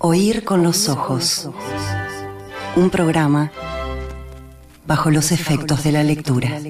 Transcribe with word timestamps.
Oír 0.00 0.44
con 0.44 0.62
los 0.62 0.88
ojos. 0.88 1.50
Un 2.76 2.88
programa 2.88 3.50
bajo 4.86 5.10
los 5.10 5.32
efectos 5.32 5.82
de 5.82 5.90
la 5.90 6.04
lectura. 6.04 6.60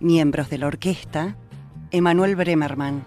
Miembros 0.00 0.50
de 0.50 0.58
la 0.58 0.66
orquesta, 0.66 1.36
Emanuel 1.92 2.34
Bremerman, 2.34 3.04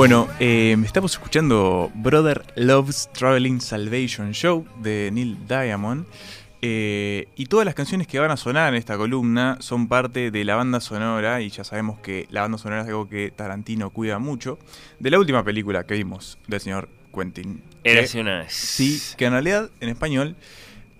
Bueno, 0.00 0.28
eh, 0.40 0.74
estamos 0.82 1.12
escuchando 1.12 1.92
Brother 1.94 2.42
Love's 2.56 3.10
Traveling 3.12 3.60
Salvation 3.60 4.32
Show 4.32 4.66
de 4.80 5.10
Neil 5.12 5.36
Diamond. 5.46 6.06
eh, 6.62 7.28
y 7.36 7.44
todas 7.44 7.66
las 7.66 7.74
canciones 7.74 8.06
que 8.06 8.18
van 8.18 8.30
a 8.30 8.38
sonar 8.38 8.72
en 8.72 8.78
esta 8.78 8.96
columna 8.96 9.58
son 9.60 9.88
parte 9.88 10.30
de 10.30 10.44
la 10.46 10.56
banda 10.56 10.80
sonora, 10.80 11.42
y 11.42 11.50
ya 11.50 11.64
sabemos 11.64 12.00
que 12.00 12.26
la 12.30 12.40
banda 12.40 12.56
sonora 12.56 12.80
es 12.80 12.88
algo 12.88 13.10
que 13.10 13.30
Tarantino 13.30 13.90
cuida 13.90 14.18
mucho, 14.18 14.58
de 15.00 15.10
la 15.10 15.18
última 15.18 15.44
película 15.44 15.84
que 15.84 15.92
vimos 15.92 16.38
del 16.46 16.60
señor 16.60 16.88
Quentin. 17.14 17.62
Era 17.84 18.02
una 18.18 18.38
vez. 18.38 18.54
Sí, 18.54 19.02
que 19.18 19.26
en 19.26 19.32
realidad 19.32 19.68
en 19.80 19.90
español 19.90 20.34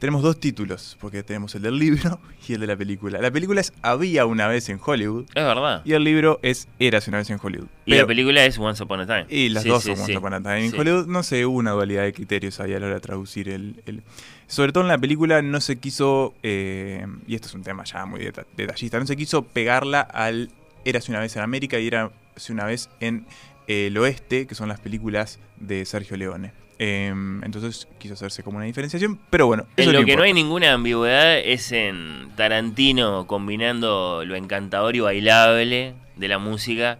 tenemos 0.01 0.23
dos 0.23 0.41
títulos, 0.41 0.97
porque 1.01 1.23
tenemos 1.23 1.55
el 1.55 1.63
del 1.63 1.79
libro 1.79 2.19
y 2.49 2.55
el 2.55 2.61
de 2.61 2.67
la 2.67 2.77
película. 2.77 3.21
La 3.21 3.31
película 3.31 3.61
es 3.61 3.73
Había 3.83 4.27
una 4.27 4.49
vez 4.49 4.69
en 4.69 4.81
Hollywood 4.85 5.27
Es 5.29 5.45
verdad. 5.45 5.83
y 5.85 5.93
el 5.93 6.03
libro 6.03 6.41
es 6.43 6.67
Érase 6.81 7.11
una 7.11 7.19
vez 7.19 7.31
en 7.31 7.39
Hollywood. 7.41 7.69
Y 7.87 7.91
Pero- 7.93 8.03
la 8.03 8.07
película 8.09 8.45
es 8.45 8.59
Once 8.59 8.83
Upon 8.83 9.01
a 9.01 9.07
Time. 9.07 9.27
y 9.29 9.51
las 9.51 9.63
Sí, 9.63 9.69
dos 9.69 9.83
sí, 9.85 9.89
son 9.91 9.97
sí. 9.99 10.03
Once 10.03 10.17
Upon 10.19 10.35
a 10.35 10.41
Time 10.43 10.71
Sí. 10.71 10.77
Hollywood. 10.77 11.07
No 11.07 11.23
sé, 11.23 11.47
hubo 11.47 11.59
una 11.59 11.71
dualidad 11.73 12.03
de 12.03 12.13
criterios 12.13 12.59
ahí 12.59 12.75
a 12.75 12.81
la 12.81 12.87
hora 12.87 12.95
de 12.97 13.01
traducir 13.01 13.49
el... 13.49 13.81
el- 13.87 14.03
Sobre 14.49 14.73
todo 14.73 14.83
en 14.83 14.89
la 14.89 14.99
película 14.99 15.43
no 15.43 15.61
se 15.61 15.77
quiso, 15.79 16.35
eh, 16.43 17.07
y 17.29 17.35
esto 17.37 17.47
es 17.47 17.55
un 17.55 17.63
tema 17.63 17.85
ya 17.85 18.05
muy 18.07 18.21
deta- 18.21 18.47
detallista, 18.57 18.99
no 18.99 19.07
se 19.07 19.17
quiso 19.17 19.43
pegarla 19.45 20.01
al 20.01 20.51
Érase 20.85 21.13
una 21.13 21.21
vez 21.21 21.37
en 21.37 21.43
América 21.43 21.79
y 21.79 21.87
Érase 21.87 22.11
una 22.51 22.65
vez 22.65 22.89
en 23.01 23.27
eh, 23.69 23.89
el 23.89 23.99
oeste, 23.99 24.47
que 24.47 24.55
son 24.57 24.69
las 24.69 24.81
películas 24.81 25.39
de 25.61 25.85
Sergio 25.85 26.17
Leone. 26.17 26.53
Eh, 26.83 27.13
entonces 27.43 27.87
quiso 27.99 28.15
hacerse 28.15 28.43
como 28.43 28.57
una 28.57 28.65
diferenciación, 28.65 29.21
pero 29.29 29.47
bueno, 29.47 29.67
eso 29.77 29.91
En 29.91 29.97
lo 29.97 30.03
que 30.07 30.17
no 30.17 30.23
hay 30.23 30.33
ninguna 30.33 30.73
ambigüedad 30.73 31.39
es 31.39 31.73
en 31.73 32.31
Tarantino 32.37 33.27
combinando 33.27 34.25
lo 34.25 34.35
encantador 34.35 34.97
y 34.97 35.01
bailable 35.01 35.95
de 36.17 36.29
la 36.29 36.39
música 36.39 36.99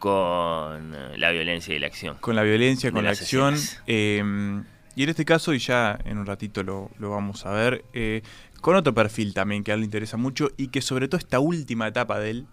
con 0.00 0.96
la 1.16 1.30
violencia 1.30 1.76
y 1.76 1.78
la 1.78 1.86
acción. 1.86 2.16
con 2.20 2.34
la 2.34 2.42
violencia, 2.42 2.90
con 2.90 3.04
la 3.04 3.10
acción. 3.10 3.54
eh, 3.86 4.20
y 4.96 5.02
en 5.04 5.08
este 5.08 5.24
caso, 5.24 5.54
y 5.54 5.58
ya 5.60 5.96
en 6.04 6.18
un 6.18 6.26
ratito 6.26 6.64
lo, 6.64 6.90
lo 6.98 7.10
vamos 7.10 7.46
a 7.46 7.52
ver, 7.52 7.84
eh, 7.92 8.22
con 8.60 8.74
otro 8.74 8.94
perfil 8.94 9.32
también 9.32 9.62
que 9.62 9.70
a 9.70 9.74
él 9.74 9.80
le 9.80 9.84
interesa 9.84 10.16
mucho 10.16 10.50
y 10.56 10.68
que 10.68 10.80
sobre 10.80 11.06
todo 11.06 11.18
esta 11.18 11.38
última 11.38 11.86
etapa 11.86 12.18
de 12.18 12.30
él, 12.30 12.46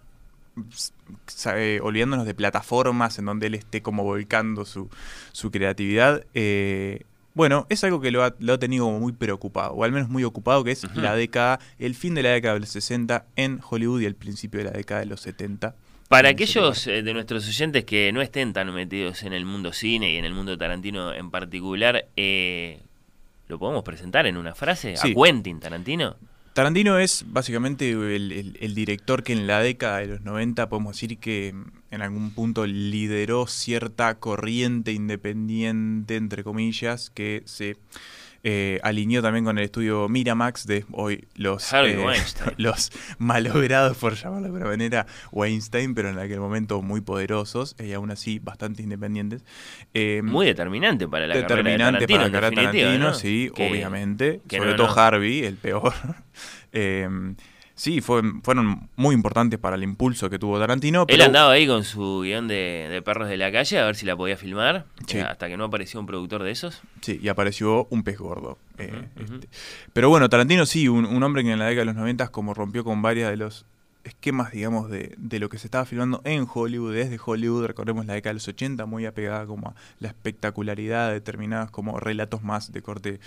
sabe, 1.26 1.80
olvidándonos 1.80 2.26
de 2.26 2.34
plataformas 2.34 3.18
en 3.18 3.26
donde 3.26 3.46
él 3.46 3.54
esté 3.54 3.82
como 3.82 4.04
volcando 4.04 4.64
su, 4.64 4.90
su 5.32 5.50
creatividad, 5.50 6.24
eh, 6.34 7.02
bueno, 7.34 7.66
es 7.70 7.82
algo 7.82 8.00
que 8.00 8.10
lo 8.10 8.22
ha, 8.24 8.34
lo 8.40 8.52
ha 8.52 8.58
tenido 8.58 8.84
como 8.84 9.00
muy 9.00 9.12
preocupado, 9.12 9.72
o 9.72 9.84
al 9.84 9.92
menos 9.92 10.10
muy 10.10 10.22
ocupado, 10.24 10.64
que 10.64 10.72
es 10.72 10.84
la 10.94 11.14
década, 11.14 11.60
el 11.78 11.94
fin 11.94 12.14
de 12.14 12.22
la 12.22 12.30
década 12.30 12.54
de 12.54 12.60
los 12.60 12.68
60 12.68 13.24
en 13.36 13.60
Hollywood 13.68 14.02
y 14.02 14.04
el 14.04 14.14
principio 14.14 14.58
de 14.58 14.64
la 14.64 14.72
década 14.72 15.00
de 15.00 15.06
los 15.06 15.22
70. 15.22 15.74
Para 16.08 16.28
aquellos 16.28 16.86
eh, 16.88 17.02
de 17.02 17.14
nuestros 17.14 17.48
oyentes 17.48 17.84
que 17.84 18.12
no 18.12 18.20
estén 18.20 18.52
tan 18.52 18.72
metidos 18.74 19.22
en 19.22 19.32
el 19.32 19.46
mundo 19.46 19.72
cine 19.72 20.12
y 20.12 20.16
en 20.16 20.26
el 20.26 20.34
mundo 20.34 20.58
Tarantino 20.58 21.14
en 21.14 21.30
particular, 21.30 22.06
eh, 22.16 22.80
¿lo 23.48 23.58
podemos 23.58 23.82
presentar 23.82 24.26
en 24.26 24.36
una 24.36 24.54
frase? 24.54 24.94
Sí. 24.98 25.12
¿A 25.12 25.14
Quentin 25.14 25.58
Tarantino? 25.58 26.16
Tarantino 26.54 26.98
es 26.98 27.24
básicamente 27.28 27.90
el, 27.90 28.56
el- 28.60 28.74
director 28.74 29.22
que 29.22 29.32
en 29.32 29.46
la 29.46 29.60
década 29.60 29.98
de 29.98 30.06
los 30.06 30.20
90 30.20 30.68
podemos 30.68 30.96
decir 30.96 31.18
que 31.18 31.54
en 31.90 32.02
algún 32.02 32.32
punto 32.32 32.66
lideró 32.66 33.46
cierta 33.46 34.18
corriente 34.18 34.92
independiente, 34.92 36.16
entre 36.16 36.44
comillas, 36.44 37.08
que 37.08 37.42
se 37.46 37.78
eh, 38.44 38.80
alineó 38.82 39.22
también 39.22 39.44
con 39.44 39.56
el 39.58 39.64
estudio 39.64 40.08
Miramax 40.08 40.66
de 40.66 40.84
hoy 40.92 41.26
los, 41.36 41.72
eh, 41.72 41.96
los 42.56 42.90
malogrados, 43.18 43.96
por 43.96 44.14
llamarlo 44.14 44.42
de 44.42 44.46
alguna 44.48 44.66
manera, 44.66 45.06
Weinstein, 45.30 45.94
pero 45.94 46.10
en 46.10 46.18
aquel 46.18 46.40
momento 46.40 46.82
muy 46.82 47.00
poderosos 47.00 47.76
y 47.78 47.92
aún 47.92 48.10
así 48.10 48.38
bastante 48.38 48.82
independientes. 48.82 49.44
Eh, 49.94 50.22
Muy 50.24 50.46
determinante 50.46 51.06
para 51.08 51.26
la 51.26 51.34
carrera 51.34 51.48
de 51.48 51.54
determinante 51.62 52.06
Tarantino, 52.06 52.18
para 52.18 52.28
la 52.28 52.32
carrera 52.32 52.62
Tarantino, 52.72 52.98
¿no? 53.10 53.14
sí, 53.14 53.50
Que- 53.54 53.70
obviamente. 53.70 54.40
que 54.48 54.56
Sobre 54.58 54.70
no, 54.70 54.76
todo 54.76 54.86
no. 54.88 54.94
Harvey, 55.00 55.44
el 55.44 55.56
peor. 55.56 55.92
Sí, 57.82 58.00
fue- 58.00 58.22
fueron 58.44 58.88
muy 58.94 59.12
importantes 59.12 59.58
para 59.58 59.74
el 59.74 59.82
impulso 59.82 60.30
que 60.30 60.38
tuvo 60.38 60.56
Tarantino. 60.60 61.04
Él 61.08 61.20
andaba 61.20 61.50
ahí 61.50 61.66
con 61.66 61.82
su 61.82 62.20
guion 62.22 62.46
de, 62.46 62.86
de 62.88 63.02
perros 63.02 63.28
de 63.28 63.36
la 63.36 63.50
calle 63.50 63.76
a 63.80 63.84
ver 63.86 63.96
si 63.96 64.06
la 64.06 64.14
podía 64.16 64.36
filmar, 64.36 64.84
Sí. 65.08 65.18
eh, 65.18 65.22
hasta 65.22 65.48
que 65.48 65.56
no 65.56 65.64
apareció 65.64 65.98
un 65.98 66.06
productor 66.06 66.44
de 66.44 66.52
esos. 66.52 66.80
Sí, 67.00 67.18
y 67.20 67.26
apareció 67.26 67.88
un 67.90 68.04
pez 68.04 68.18
gordo. 68.18 68.56
eh, 68.78 69.08
este. 69.16 69.48
Pero 69.92 70.08
bueno, 70.10 70.28
Tarantino 70.28 70.64
sí, 70.64 70.86
un, 70.86 71.04
un 71.06 71.22
hombre 71.24 71.42
que 71.42 71.50
en 71.50 71.58
la 71.58 71.66
década 71.66 71.80
de 71.80 71.86
los 71.86 71.96
90 71.96 72.28
como 72.28 72.54
rompió 72.54 72.84
con 72.84 73.02
varias 73.02 73.30
de 73.30 73.36
los 73.36 73.66
esquemas, 74.04 74.52
digamos, 74.52 74.90
de, 74.90 75.14
de 75.16 75.38
lo 75.38 75.48
que 75.48 75.58
se 75.58 75.66
estaba 75.66 75.84
filmando 75.84 76.20
en 76.24 76.46
Hollywood, 76.52 76.94
desde 76.94 77.18
Hollywood, 77.24 77.66
recordemos 77.66 78.06
la 78.06 78.14
década 78.14 78.30
de 78.30 78.34
los 78.34 78.48
80, 78.48 78.84
muy 78.86 79.06
apegada 79.06 79.46
como 79.46 79.68
a 79.68 79.74
la 80.00 80.08
espectacularidad, 80.08 81.08
de 81.08 81.14
determinados 81.14 81.70
como 81.70 81.98
relatos 82.00 82.42
más 82.42 82.72
de 82.72 82.82
corte, 82.82 83.20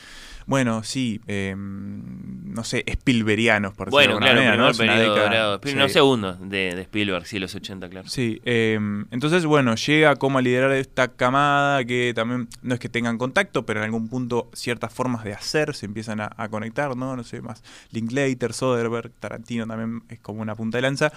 bueno, 0.45 0.83
sí, 0.83 1.21
eh, 1.27 1.55
no 1.57 2.63
sé, 2.63 2.83
Spielbergianos, 2.87 3.73
por 3.73 3.87
decirlo 3.87 4.15
Bueno, 4.19 4.25
de 4.25 4.31
alguna 4.31 4.55
claro, 4.55 4.77
manera, 4.77 5.07
¿no? 5.07 5.15
década- 5.15 5.59
sí. 5.63 5.75
No, 5.75 5.89
segundo 5.89 6.33
de, 6.33 6.75
de 6.75 6.81
Spielberg, 6.81 7.25
sí, 7.25 7.39
los 7.39 7.55
80, 7.55 7.89
claro. 7.89 8.07
Sí, 8.09 8.41
eh, 8.45 8.77
entonces, 9.11 9.45
bueno, 9.45 9.75
llega 9.75 10.15
como 10.15 10.37
a 10.39 10.41
liderar 10.41 10.71
esta 10.73 11.07
camada 11.09 11.83
que 11.85 12.13
también 12.15 12.47
no 12.61 12.73
es 12.73 12.79
que 12.79 12.89
tengan 12.89 13.17
contacto, 13.17 13.65
pero 13.65 13.79
en 13.79 13.85
algún 13.85 14.07
punto 14.07 14.49
ciertas 14.53 14.93
formas 14.93 15.23
de 15.23 15.33
hacer 15.33 15.73
se 15.75 15.85
empiezan 15.85 16.21
a, 16.21 16.31
a 16.35 16.49
conectar, 16.49 16.95
¿no? 16.95 17.15
No 17.15 17.23
sé, 17.23 17.41
más 17.41 17.63
Linklater, 17.91 18.53
Soderbergh, 18.53 19.11
Tarantino 19.19 19.65
también 19.67 20.03
es 20.09 20.19
como 20.19 20.41
una 20.41 20.55
punta 20.55 20.64
lanza. 20.71 21.11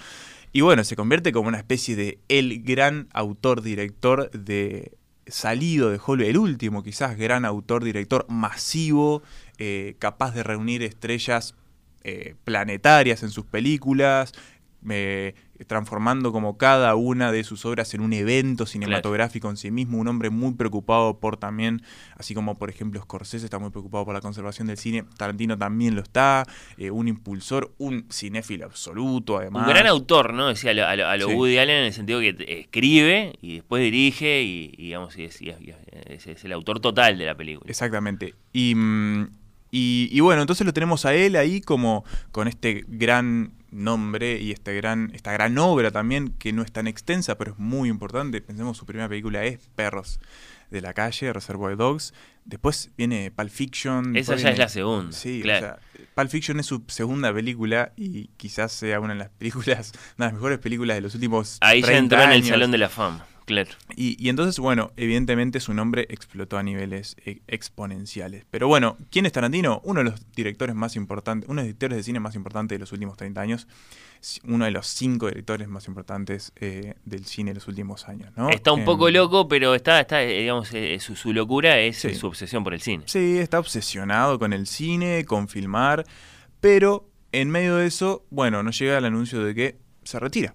Y 0.51 0.61
bueno, 0.61 0.83
se 0.83 0.95
convierte 0.95 1.31
como 1.31 1.47
una 1.47 1.57
especie 1.59 1.95
de 1.95 2.19
el 2.27 2.63
gran 2.63 3.07
autor-director 3.13 4.31
de 4.31 4.93
salido 5.27 5.91
de 5.91 5.99
Hollywood, 6.03 6.29
el 6.29 6.37
último 6.37 6.83
quizás 6.83 7.17
gran 7.17 7.45
autor-director 7.45 8.25
masivo, 8.29 9.21
eh, 9.57 9.95
capaz 9.99 10.33
de 10.33 10.43
reunir 10.43 10.83
estrellas 10.83 11.55
eh, 12.03 12.35
planetarias 12.43 13.23
en 13.23 13.29
sus 13.29 13.45
películas, 13.45 14.33
eh, 14.89 15.35
transformando 15.67 16.31
como 16.31 16.57
cada 16.57 16.95
una 16.95 17.31
de 17.31 17.43
sus 17.43 17.65
obras 17.65 17.93
en 17.93 18.01
un 18.01 18.13
evento 18.13 18.65
cinematográfico 18.65 19.49
en 19.49 19.57
sí 19.57 19.71
mismo, 19.71 19.97
un 19.97 20.07
hombre 20.07 20.29
muy 20.29 20.53
preocupado 20.53 21.19
por 21.19 21.37
también, 21.37 21.81
así 22.15 22.33
como 22.33 22.57
por 22.57 22.69
ejemplo 22.69 23.01
Scorsese 23.01 23.45
está 23.45 23.59
muy 23.59 23.69
preocupado 23.69 24.05
por 24.05 24.13
la 24.13 24.21
conservación 24.21 24.67
del 24.67 24.77
cine, 24.77 25.03
Tarantino 25.17 25.57
también 25.57 25.95
lo 25.95 26.01
está, 26.01 26.45
eh, 26.77 26.91
un 26.91 27.07
impulsor, 27.07 27.73
un 27.77 28.05
cinéfilo 28.11 28.65
absoluto 28.65 29.37
además. 29.37 29.67
Un 29.67 29.73
gran 29.73 29.87
autor, 29.87 30.33
¿no? 30.33 30.47
Decía 30.47 30.71
a 30.71 30.73
lo, 30.73 30.85
a 30.87 30.95
lo- 30.95 31.07
a 31.07 31.17
lo 31.17 31.27
Sí. 31.27 31.33
Woody 31.33 31.57
Allen 31.57 31.77
en 31.77 31.83
el 31.85 31.93
sentido 31.93 32.19
que 32.19 32.35
escribe 32.47 33.33
y 33.41 33.55
después 33.55 33.83
dirige 33.83 34.41
y, 34.43 34.73
y, 34.77 34.83
digamos, 34.83 35.17
y 35.17 35.23
es, 35.25 35.41
y 35.41 35.49
es- 35.49 35.61
y 35.61 35.73
es- 36.05 36.27
es 36.27 36.43
el 36.45 36.51
autor 36.53 36.79
total 36.79 37.17
de 37.17 37.25
la 37.25 37.35
película. 37.35 37.69
Exactamente. 37.69 38.33
Y, 38.53 38.73
mm, 38.75 39.27
y, 39.71 40.09
y 40.11 40.19
bueno, 40.21 40.41
entonces 40.41 40.65
lo 40.65 40.73
tenemos 40.73 41.05
a 41.05 41.13
él 41.13 41.35
ahí 41.35 41.61
como 41.61 42.03
con 42.31 42.47
este 42.47 42.85
gran 42.87 43.51
nombre 43.71 44.39
y 44.39 44.51
este 44.51 44.75
gran, 44.75 45.11
esta 45.13 45.31
gran 45.31 45.57
obra 45.57 45.91
también, 45.91 46.29
que 46.39 46.53
no 46.53 46.61
es 46.63 46.71
tan 46.71 46.87
extensa, 46.87 47.37
pero 47.37 47.51
es 47.53 47.59
muy 47.59 47.89
importante. 47.89 48.41
Pensemos, 48.41 48.77
su 48.77 48.85
primera 48.85 49.07
película 49.09 49.43
es 49.45 49.59
Perros 49.75 50.19
de 50.69 50.81
la 50.81 50.93
calle, 50.93 51.33
Reservoir 51.33 51.75
Dogs. 51.77 52.13
Después 52.45 52.91
viene 52.97 53.31
Pulp 53.31 53.49
Fiction. 53.49 54.15
Esa 54.15 54.35
ya 54.35 54.49
es 54.49 54.57
la 54.57 54.69
segunda, 54.69 55.11
Sí, 55.11 55.41
claro. 55.41 55.57
o 55.57 55.69
sea, 55.69 56.05
Pulp 56.15 56.29
Fiction 56.29 56.59
es 56.59 56.65
su 56.65 56.83
segunda 56.87 57.33
película 57.33 57.91
y 57.95 58.27
quizás 58.37 58.71
sea 58.71 58.99
una 58.99 59.13
de 59.13 59.19
las 59.19 59.29
películas, 59.37 59.91
una 60.17 60.25
de 60.27 60.31
las 60.31 60.33
mejores 60.33 60.59
películas 60.59 60.97
de 60.97 61.01
los 61.01 61.13
últimos 61.15 61.57
Ahí 61.61 61.81
ya 61.81 61.87
30 61.87 62.15
entró 62.15 62.21
en 62.23 62.31
el. 62.43 62.43
Salón 62.49 62.71
de 62.71 62.77
la 62.77 62.89
Fama, 62.89 63.25
claro. 63.49 63.71
Y, 63.95 64.15
y 64.23 64.29
entonces, 64.29 64.59
bueno, 64.59 64.91
evidentemente 64.95 65.59
su 65.59 65.73
nombre 65.73 66.05
explotó 66.09 66.57
a 66.59 66.63
niveles 66.63 67.15
eh, 67.25 67.41
exponenciales. 67.47 68.45
Pero 68.51 68.67
bueno, 68.67 68.95
¿quién 69.09 69.25
es 69.25 69.31
Tarantino? 69.31 69.81
Uno 69.83 70.03
de 70.03 70.11
los 70.11 70.21
directores 70.35 70.75
más 70.75 70.95
importantes, 70.95 71.49
uno 71.49 71.61
de 71.61 71.63
los 71.63 71.67
directores 71.69 71.97
de 71.97 72.03
cine 72.03 72.19
más 72.19 72.35
importantes 72.35 72.75
de 72.75 72.79
los 72.79 72.91
últimos 72.91 73.17
30 73.17 73.41
años. 73.41 73.67
Uno 74.43 74.65
de 74.65 74.71
los 74.71 74.85
cinco 74.85 75.27
directores 75.29 75.67
más 75.69 75.87
importantes 75.87 76.51
eh, 76.57 76.93
del 77.05 77.25
cine 77.25 77.51
de 77.51 77.55
los 77.55 77.67
últimos 77.67 78.07
años, 78.07 78.31
¿no? 78.35 78.49
Está 78.49 78.73
un 78.73 78.81
Em, 78.81 78.85
poco 78.85 79.09
loco, 79.09 79.47
pero 79.47 79.73
está, 79.73 79.99
está 80.01 80.21
eh, 80.21 80.41
digamos, 80.41 80.73
eh, 80.73 80.99
su, 80.99 81.15
su 81.15 81.31
locura 81.33 81.79
es 81.79 81.97
Sí. 81.97 82.13
su 82.13 82.27
obsesión 82.27 82.63
por 82.63 82.73
el 82.73 82.81
cine. 82.81 83.03
Sí, 83.07 83.37
está 83.39 83.57
obsesionado 83.59 84.37
con 84.37 84.51
el 84.53 84.67
cine, 84.67 85.23
con 85.25 85.47
filmar, 85.47 86.05
pero 86.59 87.09
en 87.31 87.49
medio 87.49 87.77
de 87.77 87.87
eso, 87.87 88.25
bueno, 88.29 88.61
nos 88.61 88.77
llega 88.77 88.97
el 88.97 89.05
anuncio 89.05 89.41
de 89.43 89.55
que 89.55 89.77
se 90.03 90.19
retira. 90.19 90.53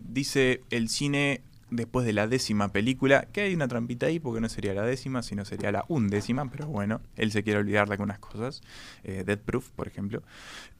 Dice 0.00 0.60
el 0.70 0.88
cine 0.88 1.40
después 1.70 2.06
de 2.06 2.12
la 2.12 2.26
décima 2.26 2.68
película, 2.72 3.26
que 3.32 3.42
hay 3.42 3.54
una 3.54 3.68
trampita 3.68 4.06
ahí 4.06 4.18
porque 4.20 4.40
no 4.40 4.48
sería 4.48 4.72
la 4.74 4.82
décima, 4.82 5.22
sino 5.22 5.44
sería 5.44 5.70
la 5.72 5.84
undécima, 5.88 6.50
pero 6.50 6.66
bueno, 6.66 7.00
él 7.16 7.30
se 7.32 7.42
quiere 7.42 7.58
olvidar 7.60 7.86
de 7.88 7.94
algunas 7.94 8.18
cosas, 8.18 8.62
eh, 9.04 9.22
Dead 9.26 9.38
Proof, 9.38 9.70
por 9.70 9.86
ejemplo. 9.88 10.22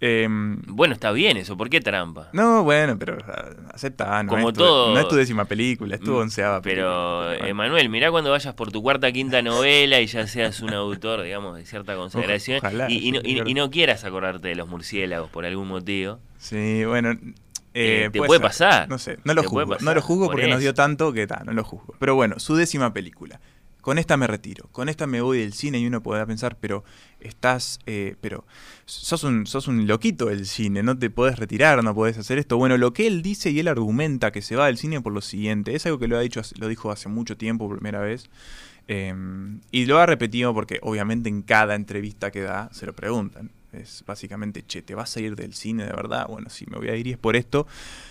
Em, 0.01 0.63
Bueno, 0.67 0.95
está 0.95 1.11
bien 1.13 1.37
eso, 1.37 1.57
¿por 1.57 1.69
qué 1.71 1.81
trampa? 1.81 2.31
no, 2.33 2.63
bueno, 2.63 2.99
pero 2.99 3.19
ah, 3.27 3.51
acepta, 3.75 4.23
no, 4.23 4.31
Como 4.31 4.49
es 4.49 4.55
tu, 4.55 4.61
todo- 4.61 4.95
no 4.95 5.01
es 5.01 5.09
tu 5.09 5.17
décima 5.17 5.45
película, 5.45 5.97
es 5.97 6.01
tu 6.01 6.13
Mm, 6.13 6.19
onceava 6.19 6.63
Pero, 6.63 7.25
película. 7.27 7.49
Emanuel, 7.51 7.89
mirá 7.89 8.11
cuando 8.11 8.31
vayas 8.31 8.55
por 8.55 8.71
tu 8.71 8.83
cuarta, 8.83 9.11
quinta 9.13 9.43
novela 9.43 10.01
y 10.01 10.07
ya 10.07 10.27
seas 10.27 10.61
un 10.61 10.73
autor, 10.73 11.23
digamos, 11.23 11.57
de 11.57 11.67
cierta 11.67 11.97
consagración 11.97 12.59
ojalá, 12.59 12.89
y, 12.91 13.09
y 13.09 13.13
no, 13.13 13.21
y 13.25 13.55
no 13.55 13.71
quieras 13.71 14.05
acordarte 14.05 14.49
de 14.49 14.55
los 14.55 14.69
murciélagos 14.69 15.31
por 15.31 15.45
algún 15.45 15.69
motivo. 15.69 16.21
Sí, 16.39 16.85
bueno. 16.85 17.19
Eh, 17.75 18.09
te 18.13 18.19
puede 18.19 18.41
pasar. 18.41 18.89
No 18.89 18.99
sé, 18.99 19.19
no 19.25 19.35
lo 19.35 19.43
juzgo. 19.43 19.77
No 19.81 19.95
lo 19.95 20.03
juzgo 20.03 20.27
por 20.27 20.35
porque 20.35 20.49
nos 20.49 20.61
dio 20.61 20.75
tanto 20.75 21.13
que 21.13 21.27
tal, 21.27 21.47
no 21.47 21.53
lo 21.53 21.65
juzgo. 21.65 21.95
Pero 21.99 22.15
bueno, 22.15 22.39
su 22.39 22.57
décima 22.57 22.93
película. 22.93 23.41
Con 23.81 23.97
esta 23.97 24.17
me 24.17 24.27
retiro, 24.27 24.69
con 24.73 24.89
esta 24.89 25.07
me 25.07 25.21
voy 25.21 25.39
del 25.39 25.55
cine 25.55 25.79
y 25.79 25.87
uno 25.87 26.03
podrá 26.03 26.27
pensar, 26.27 26.59
pero 26.61 26.85
estás, 27.21 27.79
eh, 27.87 28.17
pero 28.21 28.45
sos 28.85 29.23
un, 29.25 29.47
sos 29.47 29.67
un 29.67 29.87
loquito 29.87 30.27
del 30.27 30.47
cine, 30.47 30.83
no 30.83 30.99
te 30.99 31.09
podés 31.09 31.39
retirar, 31.39 31.83
no 31.83 31.95
podés 31.95 32.19
hacer 32.19 32.39
esto. 32.39 32.59
Bueno, 32.59 32.77
lo 32.77 32.93
que 32.93 33.07
él 33.07 33.23
dice 33.23 33.51
y 33.51 33.61
él 33.61 33.69
argumenta 33.69 34.31
que 34.33 34.43
se 34.43 34.57
va 34.57 34.67
del 34.67 34.77
cine 34.77 35.01
por 35.01 35.13
lo 35.13 35.21
siguiente, 35.21 35.75
es 35.75 35.87
algo 35.87 35.99
que 35.99 36.09
lo 36.09 36.19
ha 36.19 36.21
dicho, 36.21 36.43
lo 36.59 36.69
dijo 36.69 36.91
hace 36.91 37.09
mucho 37.09 37.39
tiempo, 37.39 37.67
por 37.67 37.79
primera 37.79 38.01
vez, 38.01 38.29
eh, 38.89 39.15
y 39.71 39.87
lo 39.87 39.99
ha 39.99 40.07
repetido 40.07 40.53
porque 40.53 40.81
obviamente 40.83 41.29
en 41.29 41.43
cada 41.43 41.75
entrevista 41.75 42.31
que 42.31 42.43
da 42.43 42.69
se 42.73 42.85
lo 42.85 42.93
preguntan. 42.93 43.53
Es 43.73 44.03
básicamente, 44.07 44.65
che, 44.67 44.83
¿te 44.83 44.95
vas 44.95 45.17
a 45.17 45.21
ir 45.21 45.37
del 45.37 45.53
cine 45.53 45.85
de 45.85 45.93
verdad? 45.93 46.27
Bueno, 46.29 46.49
sí, 46.49 46.65
me 46.71 46.79
voy 46.79 46.89
a 46.89 46.97
ir 46.97 47.07
y 47.07 47.13
es 47.13 47.19
por 47.19 47.37
esto. 47.37 47.67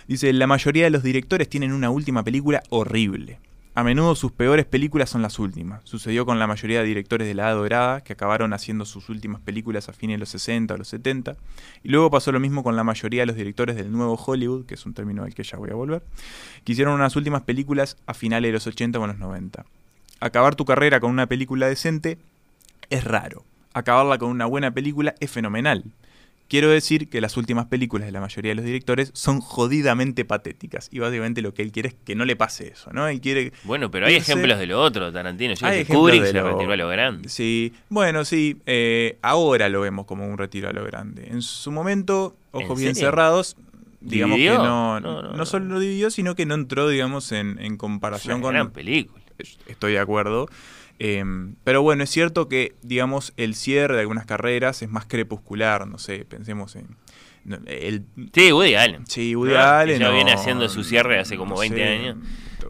Dice, 0.06 0.32
la 0.32 0.46
mayoría 0.46 0.84
de 0.84 0.90
los 0.90 1.02
directores 1.02 1.48
tienen 1.48 1.72
una 1.72 1.90
última 1.90 2.22
película 2.22 2.62
horrible. 2.70 3.40
A 3.78 3.84
menudo 3.84 4.16
sus 4.16 4.32
peores 4.32 4.66
películas 4.66 5.08
son 5.08 5.22
las 5.22 5.38
últimas. 5.38 5.80
Sucedió 5.84 6.26
con 6.26 6.40
la 6.40 6.48
mayoría 6.48 6.80
de 6.80 6.86
directores 6.86 7.28
de 7.28 7.34
la 7.34 7.44
Edad 7.44 7.54
Dorada, 7.54 8.00
que 8.00 8.12
acabaron 8.12 8.52
haciendo 8.52 8.84
sus 8.84 9.08
últimas 9.08 9.40
películas 9.40 9.88
a 9.88 9.92
fines 9.92 10.16
de 10.16 10.18
los 10.18 10.30
60 10.30 10.74
o 10.74 10.78
los 10.78 10.88
70. 10.88 11.36
Y 11.84 11.88
luego 11.88 12.10
pasó 12.10 12.32
lo 12.32 12.40
mismo 12.40 12.64
con 12.64 12.74
la 12.74 12.82
mayoría 12.82 13.22
de 13.22 13.26
los 13.26 13.36
directores 13.36 13.76
del 13.76 13.92
nuevo 13.92 14.14
Hollywood, 14.14 14.66
que 14.66 14.74
es 14.74 14.84
un 14.84 14.94
término 14.94 15.22
al 15.22 15.32
que 15.32 15.44
ya 15.44 15.58
voy 15.58 15.70
a 15.70 15.74
volver, 15.74 16.02
que 16.64 16.72
hicieron 16.72 16.94
unas 16.94 17.14
últimas 17.14 17.42
películas 17.42 17.96
a 18.06 18.14
finales 18.14 18.48
de 18.48 18.52
los 18.54 18.66
80 18.66 18.98
o 18.98 19.06
los 19.06 19.18
90. 19.18 19.64
Acabar 20.18 20.56
tu 20.56 20.64
carrera 20.64 20.98
con 20.98 21.12
una 21.12 21.28
película 21.28 21.68
decente 21.68 22.18
es 22.90 23.04
raro. 23.04 23.44
Acabarla 23.78 24.18
con 24.18 24.30
una 24.30 24.46
buena 24.46 24.70
película 24.72 25.14
es 25.20 25.30
fenomenal. 25.30 25.84
Quiero 26.48 26.70
decir 26.70 27.10
que 27.10 27.20
las 27.20 27.36
últimas 27.36 27.66
películas 27.66 28.06
de 28.06 28.12
la 28.12 28.22
mayoría 28.22 28.52
de 28.52 28.54
los 28.54 28.64
directores 28.64 29.10
son 29.12 29.40
jodidamente 29.40 30.24
patéticas. 30.24 30.88
Y 30.90 30.98
básicamente 30.98 31.42
lo 31.42 31.52
que 31.52 31.60
él 31.60 31.72
quiere 31.72 31.90
es 31.90 31.94
que 32.06 32.14
no 32.14 32.24
le 32.24 32.36
pase 32.36 32.68
eso, 32.68 32.90
¿no? 32.90 33.06
Él 33.06 33.20
quiere. 33.20 33.52
Bueno, 33.64 33.90
pero 33.90 34.06
hay 34.06 34.14
irse- 34.14 34.20
ejemplos 34.32 34.58
de 34.58 34.66
lo 34.66 34.80
otro, 34.80 35.12
Tarantino. 35.12 35.52
Yo 35.52 35.66
Hay 35.66 35.84
Kubrick 35.84 36.22
de 36.22 36.28
se 36.28 36.32
lo- 36.32 36.50
retiró 36.50 36.72
a 36.72 36.76
lo 36.76 36.88
grande. 36.88 37.28
Sí, 37.28 37.74
bueno, 37.90 38.24
sí. 38.24 38.56
eh, 38.64 39.18
ahora 39.20 39.68
lo 39.68 39.82
vemos 39.82 40.06
como 40.06 40.26
un 40.26 40.38
retiro 40.38 40.70
a 40.70 40.72
lo 40.72 40.82
grande. 40.86 41.28
En 41.30 41.42
su 41.42 41.70
momento, 41.70 42.34
ojos 42.52 42.70
¿En 42.70 42.76
bien 42.78 42.94
serio? 42.94 43.10
cerrados. 43.10 43.56
Digamos 44.00 44.36
¿Dividió? 44.38 44.52
que 44.52 44.58
no, 44.66 45.00
No, 45.00 45.20
no, 45.20 45.22
no, 45.22 45.32
no. 45.36 45.44
solo 45.44 45.66
lo 45.66 45.80
dividió, 45.80 46.08
sino 46.10 46.34
que 46.34 46.46
no 46.46 46.54
entró, 46.54 46.88
digamos, 46.88 47.30
en, 47.32 47.50
en 47.50 47.58
Es 47.58 47.68
una 47.68 47.76
comparación 47.78 48.40
con. 48.40 48.54
gran 48.54 48.70
película. 48.70 49.22
Estoy 49.66 49.92
de 49.92 49.98
acuerdo. 49.98 50.48
Eh, 50.98 51.24
pero 51.64 51.82
bueno, 51.82 52.02
es 52.04 52.10
cierto 52.10 52.48
que, 52.48 52.74
digamos, 52.82 53.32
el 53.36 53.54
cierre 53.54 53.94
de 53.94 54.00
algunas 54.00 54.26
carreras 54.26 54.82
es 54.82 54.88
más 54.88 55.06
crepuscular. 55.06 55.86
No 55.86 55.98
sé, 55.98 56.24
pensemos 56.24 56.74
en. 56.76 56.96
no, 57.44 57.58
el, 57.66 58.04
Sí, 58.32 58.52
Woody 58.52 58.74
Allen. 58.74 59.06
sí, 59.06 59.34
Woody 59.36 59.50
¿No? 59.52 59.56
Que 59.56 59.62
Allen. 59.62 59.98
ya 60.00 60.10
o- 60.10 60.14
viene 60.14 60.32
haciendo 60.32 60.68
su 60.68 60.82
cierre 60.84 61.18
hace 61.20 61.36
como 61.36 61.54
no 61.54 61.60
20 61.60 61.76
sé, 61.78 61.84
años. 61.88 62.16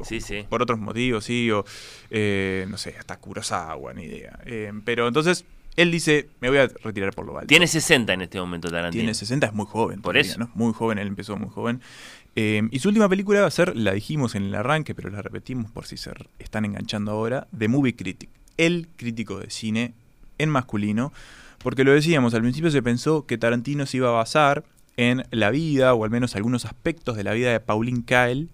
Sí, 0.02 0.20
sí. 0.20 0.44
Por 0.48 0.62
otros 0.62 0.78
motivos, 0.78 1.24
sí. 1.24 1.50
O, 1.50 1.64
eh, 2.10 2.66
no 2.68 2.76
sé, 2.76 2.94
hasta 2.98 3.18
Kurosawa, 3.18 3.92
ni 3.94 4.04
idea. 4.04 4.38
Eh, 4.44 4.72
pero 4.84 5.08
entonces, 5.08 5.44
él 5.76 5.90
dice: 5.90 6.28
Me 6.40 6.48
voy 6.50 6.58
a 6.58 6.68
retirar 6.84 7.14
por 7.14 7.24
lo 7.26 7.34
alto. 7.36 7.46
Tiene 7.48 7.66
60 7.66 8.12
en 8.12 8.20
este 8.22 8.38
momento 8.38 8.68
Tarantino. 8.70 9.00
Tiene 9.00 9.14
60, 9.14 9.46
es 9.48 9.52
muy 9.54 9.66
joven. 9.66 10.02
Por 10.02 10.12
todavía, 10.14 10.30
eso. 10.30 10.38
¿no? 10.38 10.50
Muy 10.54 10.72
joven, 10.74 10.98
él 10.98 11.08
empezó 11.08 11.36
muy 11.36 11.48
joven. 11.48 11.80
Eh, 12.40 12.62
y 12.70 12.78
su 12.78 12.86
última 12.86 13.08
película 13.08 13.40
va 13.40 13.48
a 13.48 13.50
ser, 13.50 13.76
la 13.76 13.92
dijimos 13.92 14.36
en 14.36 14.44
el 14.44 14.54
arranque, 14.54 14.94
pero 14.94 15.10
la 15.10 15.22
repetimos 15.22 15.72
por 15.72 15.86
si 15.86 15.96
se 15.96 16.12
están 16.38 16.64
enganchando 16.64 17.10
ahora, 17.10 17.48
The 17.58 17.66
Movie 17.66 17.96
Critic. 17.96 18.30
El 18.56 18.86
crítico 18.94 19.40
de 19.40 19.50
cine 19.50 19.94
en 20.38 20.48
masculino. 20.48 21.12
Porque 21.58 21.82
lo 21.82 21.90
decíamos, 21.90 22.34
al 22.34 22.42
principio 22.42 22.70
se 22.70 22.80
pensó 22.80 23.26
que 23.26 23.38
Tarantino 23.38 23.86
se 23.86 23.96
iba 23.96 24.10
a 24.10 24.12
basar 24.12 24.62
en 24.96 25.24
la 25.32 25.50
vida, 25.50 25.94
o 25.94 26.04
al 26.04 26.10
menos 26.10 26.36
algunos 26.36 26.64
aspectos 26.64 27.16
de 27.16 27.24
la 27.24 27.32
vida 27.32 27.50
de 27.50 27.58
Pauline 27.58 28.04
Kael. 28.04 28.50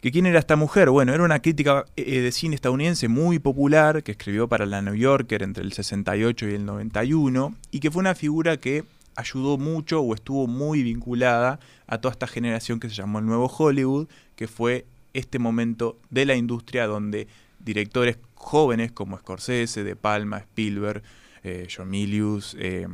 Que 0.00 0.10
quién 0.10 0.24
era 0.24 0.38
esta 0.38 0.56
mujer? 0.56 0.88
Bueno, 0.88 1.12
era 1.12 1.22
una 1.22 1.42
crítica 1.42 1.84
eh, 1.96 2.20
de 2.20 2.32
cine 2.32 2.54
estadounidense 2.54 3.08
muy 3.08 3.38
popular 3.38 4.02
que 4.02 4.12
escribió 4.12 4.48
para 4.48 4.64
la 4.64 4.80
New 4.80 4.94
Yorker 4.94 5.42
entre 5.42 5.62
el 5.62 5.74
68 5.74 6.48
y 6.48 6.54
el 6.54 6.64
91 6.64 7.54
y 7.70 7.80
que 7.80 7.90
fue 7.90 8.00
una 8.00 8.14
figura 8.14 8.56
que 8.56 8.84
ayudó 9.16 9.58
mucho 9.58 10.00
o 10.00 10.14
estuvo 10.14 10.46
muy 10.46 10.82
vinculada 10.82 11.60
a 11.86 11.98
toda 11.98 12.12
esta 12.12 12.26
generación 12.26 12.80
que 12.80 12.88
se 12.88 12.94
llamó 12.94 13.18
el 13.18 13.26
Nuevo 13.26 13.46
Hollywood, 13.46 14.08
que 14.36 14.48
fue 14.48 14.86
este 15.12 15.38
momento 15.38 15.98
de 16.10 16.26
la 16.26 16.36
industria 16.36 16.86
donde 16.86 17.28
directores 17.58 18.18
jóvenes 18.34 18.92
como 18.92 19.18
Scorsese, 19.18 19.84
De 19.84 19.96
Palma, 19.96 20.38
Spielberg, 20.38 21.02
eh, 21.42 21.66
eh, 21.68 22.86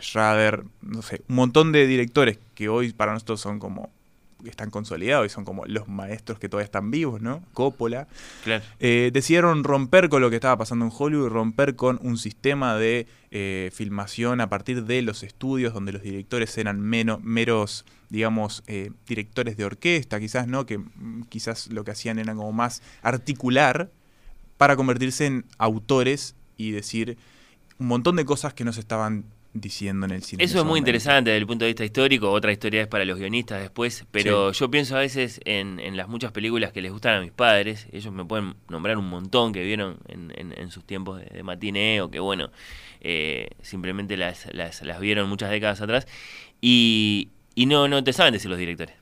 Schrader, 0.00 0.64
no 0.82 1.02
sé, 1.02 1.22
un 1.28 1.36
montón 1.36 1.72
de 1.72 1.86
directores 1.86 2.38
que 2.54 2.68
hoy 2.68 2.92
para 2.92 3.12
nosotros 3.12 3.40
son 3.40 3.58
como 3.58 3.90
están 4.46 4.70
consolidados 4.70 5.26
y 5.26 5.28
son 5.28 5.44
como 5.44 5.64
los 5.66 5.88
maestros 5.88 6.38
que 6.38 6.48
todavía 6.48 6.64
están 6.64 6.90
vivos, 6.90 7.20
¿no? 7.20 7.42
Coppola, 7.52 8.08
Claro. 8.44 8.64
eh, 8.80 9.10
decidieron 9.12 9.64
romper 9.64 10.08
con 10.08 10.20
lo 10.22 10.30
que 10.30 10.36
estaba 10.36 10.56
pasando 10.58 10.84
en 10.84 10.92
Hollywood, 10.96 11.28
romper 11.28 11.76
con 11.76 11.98
un 12.02 12.18
sistema 12.18 12.76
de 12.76 13.06
eh, 13.30 13.70
filmación 13.72 14.40
a 14.40 14.48
partir 14.48 14.84
de 14.84 15.02
los 15.02 15.22
estudios 15.22 15.72
donde 15.74 15.92
los 15.92 16.02
directores 16.02 16.56
eran 16.58 16.80
menos, 16.80 17.22
meros, 17.22 17.84
digamos, 18.10 18.62
eh, 18.66 18.90
directores 19.06 19.56
de 19.56 19.64
orquesta, 19.64 20.20
quizás, 20.20 20.46
¿no? 20.46 20.66
Que 20.66 20.78
mm, 20.78 21.24
quizás 21.28 21.68
lo 21.68 21.84
que 21.84 21.92
hacían 21.92 22.18
era 22.18 22.34
como 22.34 22.52
más 22.52 22.82
articular 23.02 23.90
para 24.58 24.76
convertirse 24.76 25.26
en 25.26 25.44
autores 25.58 26.34
y 26.56 26.72
decir 26.72 27.16
un 27.78 27.86
montón 27.88 28.16
de 28.16 28.24
cosas 28.24 28.54
que 28.54 28.64
no 28.64 28.72
se 28.72 28.80
estaban 28.80 29.24
diciendo 29.54 30.06
en 30.06 30.12
el 30.12 30.22
cine. 30.22 30.42
Eso 30.44 30.58
es 30.60 30.64
muy 30.64 30.78
interesante 30.78 31.30
desde 31.30 31.40
el 31.40 31.46
punto 31.46 31.64
de 31.64 31.70
vista 31.70 31.84
histórico, 31.84 32.30
otra 32.30 32.52
historia 32.52 32.80
es 32.82 32.88
para 32.88 33.04
los 33.04 33.18
guionistas 33.18 33.60
después, 33.60 34.04
pero 34.10 34.50
yo 34.52 34.70
pienso 34.70 34.96
a 34.96 35.00
veces 35.00 35.40
en, 35.44 35.78
en 35.78 35.96
las 35.96 36.08
muchas 36.08 36.32
películas 36.32 36.72
que 36.72 36.80
les 36.80 36.90
gustan 36.90 37.16
a 37.16 37.20
mis 37.20 37.32
padres, 37.32 37.86
ellos 37.92 38.12
me 38.14 38.24
pueden 38.24 38.54
nombrar 38.70 38.96
un 38.96 39.08
montón 39.10 39.52
que 39.52 39.62
vieron 39.62 39.98
en, 40.08 40.32
en- 40.36 40.54
en 40.58 40.70
sus 40.70 40.84
tiempos 40.84 41.20
de, 41.20 41.26
de 41.26 41.42
matiné 41.42 42.00
o 42.00 42.10
que 42.10 42.18
bueno, 42.18 42.50
eh, 43.02 43.50
simplemente 43.62 44.16
las, 44.16 44.46
las, 44.54 44.80
las 44.82 45.00
vieron 45.00 45.28
muchas 45.28 45.50
décadas 45.50 45.80
atrás 45.82 46.06
y, 46.60 47.28
y 47.54 47.66
no, 47.66 47.88
no 47.88 48.02
te 48.02 48.12
saben 48.12 48.32
decir 48.32 48.48
los 48.48 48.58
directores. 48.58 48.94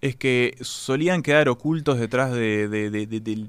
es 0.00 0.16
que 0.16 0.56
solían 0.62 1.22
quedar 1.22 1.48
ocultos 1.48 1.98
detrás 1.98 2.32
de, 2.32 2.68
de- 2.68 2.90
de- 2.90 3.46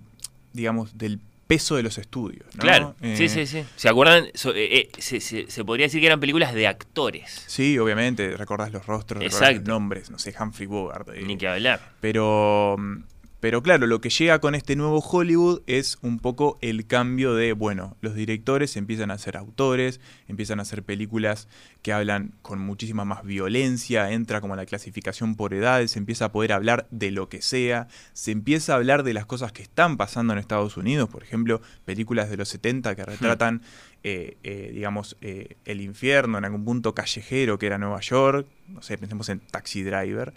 digamos, 0.53 0.97
del 0.97 1.19
peso 1.47 1.75
de 1.77 1.83
los 1.83 1.97
estudios. 1.97 2.45
¿no? 2.55 2.61
Claro, 2.61 2.95
Eh, 3.01 3.15
sí, 3.17 3.29
sí, 3.29 3.47
sí. 3.47 3.63
¿Se 3.77 3.87
acuerdan? 3.89 4.27
So- 4.33 4.53
eh, 4.53 4.79
eh, 4.79 4.89
se, 4.97 5.19
se- 5.21 5.49
se 5.49 5.63
podría 5.63 5.85
decir 5.85 6.01
que 6.01 6.07
eran 6.07 6.19
películas 6.19 6.53
de 6.53 6.67
actores, 6.67 7.43
Sí, 7.47 7.79
obviamente, 7.79 8.35
recordás 8.37 8.71
los 8.71 8.85
rostros, 8.85 9.23
recordás 9.23 9.55
los 9.55 9.63
nombres, 9.63 10.11
no 10.11 10.19
sé, 10.19 10.33
Humphrey 10.39 10.67
Bogart. 10.67 11.09
eh, 11.09 11.21
ni 11.25 11.37
que 11.37 11.47
hablar. 11.47 11.79
Pero, 12.01 12.75
mm, 12.77 12.97
pero 13.39 13.61
claro, 13.61 13.85
lo 13.85 14.01
que 14.01 14.09
llega 14.09 14.39
con 14.39 14.55
este 14.55 14.75
nuevo 14.75 14.99
Hollywood 14.99 15.61
es 15.67 15.99
un 16.01 16.17
poco 16.17 16.57
el 16.61 16.87
cambio 16.87 17.35
de, 17.35 17.53
bueno, 17.53 17.95
los 18.01 18.15
directores 18.15 18.75
empiezan 18.77 19.11
a 19.11 19.17
ser 19.19 19.37
autores, 19.37 20.01
empiezan 20.27 20.57
a 20.59 20.63
hacer 20.63 20.81
películas 20.81 21.47
que 21.83 21.93
hablan 21.93 22.33
con 22.41 22.59
muchísima 22.59 23.05
más 23.05 23.23
violencia, 23.23 24.11
entra 24.11 24.41
como 24.41 24.55
la 24.55 24.65
clasificación 24.65 25.35
por 25.35 25.53
edades, 25.53 25.91
se 25.91 25.99
empieza 25.99 26.25
a 26.25 26.31
poder 26.31 26.51
hablar 26.51 26.87
de 26.89 27.11
lo 27.11 27.29
que 27.29 27.43
sea, 27.43 27.87
se 28.13 28.31
empieza 28.31 28.73
a 28.73 28.77
hablar 28.77 29.03
de 29.03 29.13
las 29.13 29.27
cosas 29.27 29.51
que 29.51 29.61
están 29.61 29.97
pasando 29.97 30.33
en 30.33 30.39
Estados 30.39 30.75
Unidos, 30.75 31.07
por 31.07 31.21
ejemplo, 31.21 31.61
películas 31.85 32.31
de 32.31 32.37
los 32.37 32.49
70 32.49 32.95
que 32.95 33.05
retratan, 33.05 33.61
eh, 34.03 34.37
eh, 34.43 34.71
digamos, 34.73 35.15
eh, 35.21 35.57
el 35.65 35.81
infierno 35.81 36.39
en 36.39 36.45
algún 36.45 36.65
punto 36.65 36.95
callejero 36.95 37.59
que 37.59 37.67
era 37.67 37.77
Nueva 37.77 37.99
York, 37.99 38.47
no 38.67 38.81
sé, 38.81 38.97
pensemos 38.97 39.29
en 39.29 39.41
Taxi 39.41 39.83
Driver. 39.83 40.33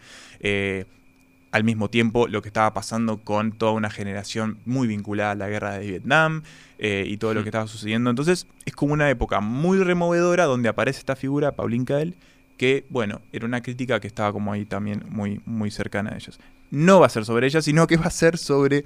Al 1.53 1.65
mismo 1.65 1.91
tiempo 1.91 2.29
lo 2.29 2.43
que 2.43 2.49
estaba 2.49 2.73
pasando 2.73 3.19
con 3.19 3.53
toda 3.53 3.73
una 3.73 3.91
generación 3.91 4.59
muy 4.67 4.87
vinculada 4.87 5.33
a 5.33 5.35
la 5.35 5.49
guerra 5.49 5.79
de 5.79 5.87
Vietnam 5.87 6.43
eh, 6.79 7.05
y 7.07 7.17
todo 7.17 7.35
lo 7.35 7.43
que 7.43 7.49
estaba 7.49 7.67
sucediendo. 7.67 8.11
Entonces 8.11 8.47
es 8.65 8.75
como 8.75 8.93
una 8.93 9.11
época 9.11 9.41
muy 9.41 9.79
removedora 9.83 10.45
donde 10.45 10.69
aparece 10.69 11.01
esta 11.01 11.17
figura, 11.17 11.53
Pauline 11.53 11.85
Kael, 11.85 12.15
que, 12.57 12.85
bueno, 12.91 13.23
era 13.33 13.47
una 13.47 13.63
crítica 13.63 14.01
que 14.01 14.07
estaba 14.07 14.33
como 14.33 14.53
ahí 14.53 14.67
también 14.67 15.03
muy, 15.09 15.41
muy 15.47 15.71
cercana 15.71 16.11
a 16.11 16.17
ellos. 16.17 16.39
No 16.71 17.01
va 17.01 17.07
a 17.07 17.09
ser 17.09 17.25
sobre 17.25 17.47
ella, 17.47 17.63
sino 17.63 17.87
que 17.87 17.97
va 17.97 18.05
a 18.05 18.11
ser 18.11 18.37
sobre 18.37 18.85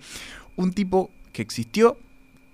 un 0.57 0.73
tipo 0.73 1.11
que 1.33 1.43
existió, 1.43 1.99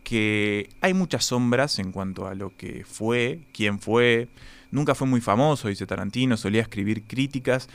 que 0.02 0.70
hay 0.80 0.94
muchas 0.94 1.26
sombras 1.26 1.78
en 1.78 1.92
cuanto 1.92 2.26
a 2.26 2.34
lo 2.34 2.56
que 2.56 2.84
fue, 2.84 3.40
quién 3.52 3.78
fue. 3.78 4.28
Nunca 4.70 4.94
fue 4.94 5.06
muy 5.06 5.20
famoso, 5.20 5.68
dice 5.68 5.86
Tarantino, 5.86 6.36
solía 6.36 6.62
escribir 6.62 7.02
críticas, 7.02 7.68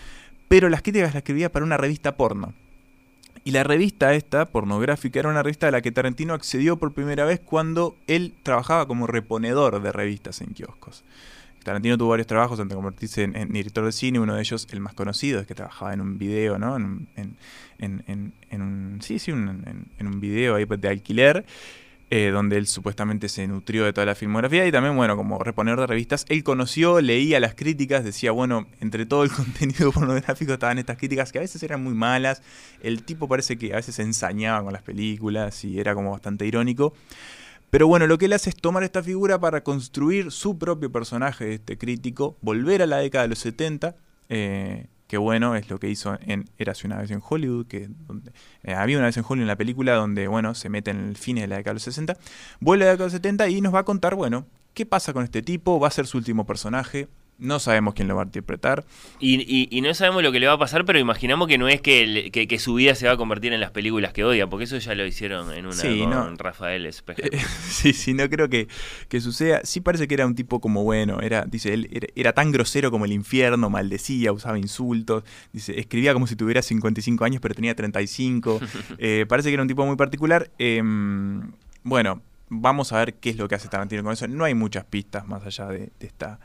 pero 0.47 0.69
las 0.69 0.81
críticas 0.81 1.09
las 1.09 1.15
escribía 1.15 1.51
para 1.51 1.65
una 1.65 1.77
revista 1.77 2.15
porno. 2.17 2.53
Y 3.43 3.51
la 3.51 3.63
revista 3.63 4.13
esta, 4.15 4.45
pornográfica, 4.45 5.19
era 5.19 5.29
una 5.29 5.43
revista 5.43 5.67
a 5.67 5.71
la 5.71 5.81
que 5.81 5.91
Tarantino 5.91 6.33
accedió 6.33 6.77
por 6.77 6.93
primera 6.93 7.25
vez 7.25 7.39
cuando 7.39 7.95
él 8.07 8.33
trabajaba 8.41 8.87
como 8.87 9.05
reponedor 9.05 9.81
de 9.83 9.91
revistas 9.91 10.41
en 10.41 10.47
kioscos. 10.53 11.03
Tarantino 11.63 11.97
tuvo 11.97 12.09
varios 12.09 12.27
trabajos 12.27 12.59
antes 12.59 12.69
de 12.69 12.75
convertirse 12.75 13.23
en, 13.23 13.51
director 13.51 13.85
de 13.85 13.91
cine, 13.91 14.19
uno 14.19 14.35
de 14.35 14.41
ellos, 14.41 14.67
el 14.71 14.79
más 14.79 14.93
conocido, 14.93 15.39
es 15.39 15.47
que 15.47 15.55
trabajaba 15.55 15.93
en 15.93 16.01
un 16.01 16.17
video, 16.17 16.57
¿no? 16.59 16.75
En, 16.75 17.07
en, 17.77 18.61
un, 18.61 18.99
sí, 19.01 19.19
sí, 19.19 19.31
un- 19.31 19.87
en, 19.97 20.07
un 20.07 20.19
video 20.19 20.55
ahí 20.55 20.65
de 20.65 20.87
alquiler, 20.87 21.45
eh, 22.11 22.29
donde 22.31 22.57
él 22.57 22.67
supuestamente 22.67 23.29
se 23.29 23.47
nutrió 23.47 23.83
de 23.85 23.91
toda 23.91 24.05
la 24.05 24.13
filmografía 24.13 24.67
y 24.67 24.71
también, 24.71 24.95
bueno, 24.95 25.17
como 25.17 25.43
reponedor 25.43 25.79
de 25.79 25.87
revistas, 25.87 26.25
él 26.29 26.43
conoció, 26.43 27.01
leía 27.01 27.39
las 27.39 27.55
críticas, 27.55 28.03
decía, 28.03 28.31
bueno, 28.31 28.67
entre 28.79 29.05
todo 29.05 29.23
el 29.23 29.31
contenido 29.35 29.91
pornográfico 29.91 30.53
estaban 30.53 30.77
estas 30.77 30.97
críticas 30.97 31.31
que 31.31 31.39
a 31.39 31.41
veces 31.41 31.63
eran 31.63 31.83
muy 31.83 31.95
malas, 31.95 32.43
el 32.83 33.03
tipo 33.03 33.27
parece 33.27 33.57
que 33.57 33.73
a 33.73 33.77
veces 33.77 33.95
se 33.95 34.03
ensañaba 34.03 34.63
con 34.63 34.73
las 34.73 34.83
películas 34.83 35.63
y 35.65 35.79
era 35.79 35.95
como 35.95 36.11
bastante 36.11 36.45
irónico. 36.45 36.93
Pero 37.71 37.87
bueno, 37.87 38.07
lo 38.07 38.17
que 38.17 38.25
él 38.25 38.33
hace 38.33 38.51
es 38.51 38.55
tomar 38.55 38.83
esta 38.83 39.03
figura 39.03 39.39
para 39.39 39.63
construir 39.63 40.31
su 40.31 40.57
propio 40.57 40.91
personaje 40.91 41.55
este 41.55 41.77
crítico, 41.77 42.37
volver 42.41 42.81
a 42.83 42.85
la 42.85 42.97
década 42.97 43.23
de 43.23 43.29
los 43.29 43.39
70, 43.39 43.95
eh, 44.29 44.85
que 45.07 45.17
bueno, 45.17 45.55
es 45.55 45.69
lo 45.69 45.79
que 45.79 45.89
hizo 45.89 46.17
en 46.21 46.49
Érase 46.57 46.87
una 46.87 46.97
vez 46.97 47.11
en 47.11 47.21
Hollywood, 47.27 47.67
que 47.67 47.87
donde, 48.07 48.31
eh, 48.63 48.73
había 48.73 48.97
una 48.97 49.07
vez 49.07 49.17
en 49.17 49.23
Hollywood 49.23 49.43
en 49.43 49.47
la 49.47 49.55
película 49.55 49.93
donde, 49.93 50.27
bueno, 50.27 50.55
se 50.55 50.69
mete 50.69 50.91
en 50.91 51.09
el 51.09 51.17
fin 51.17 51.35
de 51.35 51.47
la 51.47 51.57
década 51.57 51.71
de 51.71 51.75
los 51.75 51.83
60, 51.83 52.17
vuelve 52.59 52.85
a 52.85 52.87
la 52.87 52.91
década 52.93 53.09
de 53.09 53.13
los 53.13 53.21
70 53.21 53.49
y 53.49 53.61
nos 53.61 53.73
va 53.73 53.79
a 53.79 53.85
contar, 53.85 54.15
bueno, 54.15 54.45
qué 54.73 54.85
pasa 54.85 55.13
con 55.13 55.23
este 55.23 55.41
tipo, 55.41 55.79
va 55.79 55.87
a 55.87 55.91
ser 55.91 56.07
su 56.07 56.17
último 56.17 56.45
personaje, 56.45 57.07
no 57.37 57.59
sabemos 57.59 57.93
quién 57.93 58.07
lo 58.07 58.15
va 58.15 58.21
a 58.21 58.25
interpretar, 58.25 58.85
Y, 59.19 59.35
y- 59.41 59.67
y 59.69 59.81
no 59.81 59.93
sabemos 59.93 60.23
lo 60.23 60.31
que 60.31 60.39
le 60.39 60.47
va 60.47 60.53
a 60.53 60.57
pasar, 60.57 60.85
pero 60.85 60.99
imaginamos 60.99 61.47
que 61.47 61.57
no 61.57 61.67
es 61.67 61.81
que, 61.81 62.03
el- 62.03 62.31
que, 62.31 62.47
que 62.47 62.59
su 62.59 62.75
vida 62.75 62.95
se 62.95 63.07
va 63.07 63.13
a 63.13 63.17
convertir 63.17 63.51
en 63.53 63.59
las 63.59 63.71
películas 63.71 64.13
que 64.13 64.23
odia, 64.23 64.47
porque 64.47 64.63
eso 64.65 64.77
ya 64.77 64.95
lo 64.95 65.05
hicieron 65.05 65.51
en 65.53 65.65
una 65.65 65.75
Sí, 65.75 65.99
con 65.99 66.09
no. 66.11 66.35
Rafael 66.37 66.85
Espejo. 66.85 67.21
Eh, 67.23 67.37
sí, 67.69 67.91
sí, 67.93 68.13
no 68.13 68.29
creo 68.29 68.47
que, 68.49 68.67
que 69.09 69.19
suceda. 69.19 69.61
Sí 69.63 69.81
parece 69.81 70.07
que 70.07 70.13
era 70.13 70.25
un 70.25 70.35
tipo 70.35 70.61
como 70.61 70.83
bueno, 70.83 71.19
era, 71.21 71.43
dice, 71.45 71.73
él 71.73 71.89
era, 71.91 72.07
era 72.15 72.33
tan 72.33 72.51
grosero 72.51 72.89
como 72.91 73.05
el 73.05 73.11
infierno, 73.11 73.69
maldecía, 73.69 74.31
usaba 74.31 74.57
insultos, 74.57 75.23
dice, 75.51 75.77
escribía 75.79 76.13
como 76.13 76.27
si 76.27 76.35
tuviera 76.35 76.61
55 76.61 77.25
años 77.25 77.41
pero 77.41 77.53
tenía 77.55 77.75
35. 77.75 78.59
Eh, 78.97 79.25
parece 79.27 79.49
que 79.49 79.53
era 79.55 79.61
un 79.61 79.67
tipo 79.67 79.85
muy 79.85 79.95
particular. 79.97 80.49
Em, 80.57 81.51
bueno, 81.83 82.21
vamos 82.49 82.93
a 82.93 82.99
ver 82.99 83.15
qué 83.15 83.29
es 83.31 83.37
lo 83.37 83.47
que 83.47 83.55
hace 83.55 83.67
Tarantino 83.67 84.03
con 84.03 84.13
eso. 84.13 84.27
No 84.27 84.43
hay 84.45 84.53
muchas 84.53 84.85
pistas 84.85 85.27
más 85.27 85.43
allá 85.45 85.67
de, 85.67 85.89
de 85.99 86.07
esta 86.07 86.39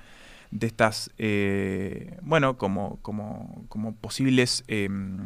de 0.53 0.67
estas, 0.67 1.11
eh, 1.19 2.17
bueno, 2.23 2.57
como, 2.59 2.99
como, 3.03 3.65
como 3.69 3.95
posibles 3.95 4.65
em, 4.67 5.19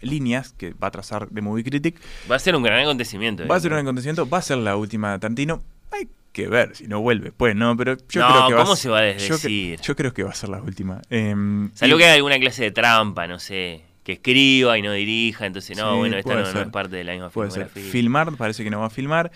líneas 0.00 0.52
que 0.52 0.72
va 0.72 0.88
a 0.88 0.90
trazar 0.92 1.28
The 1.34 1.40
Movie 1.40 1.64
Critic. 1.64 1.96
Va 2.30 2.36
a 2.36 2.38
ser 2.38 2.54
un 2.54 2.62
gran 2.62 2.80
acontecimiento. 2.80 3.46
Va 3.48 3.56
a 3.56 3.58
eh. 3.58 3.60
ser 3.60 3.72
un 3.72 3.78
acontecimiento, 3.80 4.28
va 4.28 4.38
a 4.38 4.42
ser 4.42 4.58
la 4.58 4.76
última 4.76 5.12
de 5.12 5.18
Tarantino. 5.18 5.62
Hay 5.90 6.08
que 6.32 6.46
ver 6.48 6.76
si 6.76 6.86
no 6.86 7.00
vuelve, 7.00 7.32
pues 7.32 7.56
no, 7.56 7.76
pero 7.76 7.96
yo 8.08 8.20
No, 8.20 8.28
creo 8.28 8.46
que 8.48 8.54
va 8.54 8.60
¿cómo 8.62 8.72
a 8.74 8.76
se 8.76 8.88
va 8.88 8.98
a 8.98 9.02
desdecir? 9.02 9.80
yo 9.80 9.96
creo 9.96 10.14
que 10.14 10.22
va 10.22 10.30
a 10.30 10.34
ser 10.34 10.48
la 10.50 10.62
última. 10.62 11.02
Em, 11.10 11.70
Salvo 11.74 11.96
y- 11.96 11.98
que 11.98 12.04
haya 12.04 12.14
alguna 12.14 12.38
clase 12.38 12.62
de 12.62 12.70
trampa, 12.70 13.26
no 13.26 13.40
sé, 13.40 13.82
que 14.04 14.12
escriba 14.12 14.78
y 14.78 14.82
no 14.82 14.92
dirija, 14.92 15.46
entonces 15.46 15.76
no, 15.76 15.92
Sí, 15.94 15.98
bueno, 15.98 16.16
esta 16.18 16.34
no, 16.34 16.40
no 16.40 16.46
ser. 16.46 16.62
es 16.66 16.68
parte 16.68 16.96
de 16.96 17.04
la 17.04 17.12
misma 17.12 17.30
Puede 17.30 17.50
ser. 17.50 17.64
filmografía. 17.68 17.90
Filmar, 17.92 18.36
parece 18.36 18.62
que 18.62 18.70
no 18.70 18.78
va 18.80 18.86
a 18.86 18.90
filmar. 18.90 19.32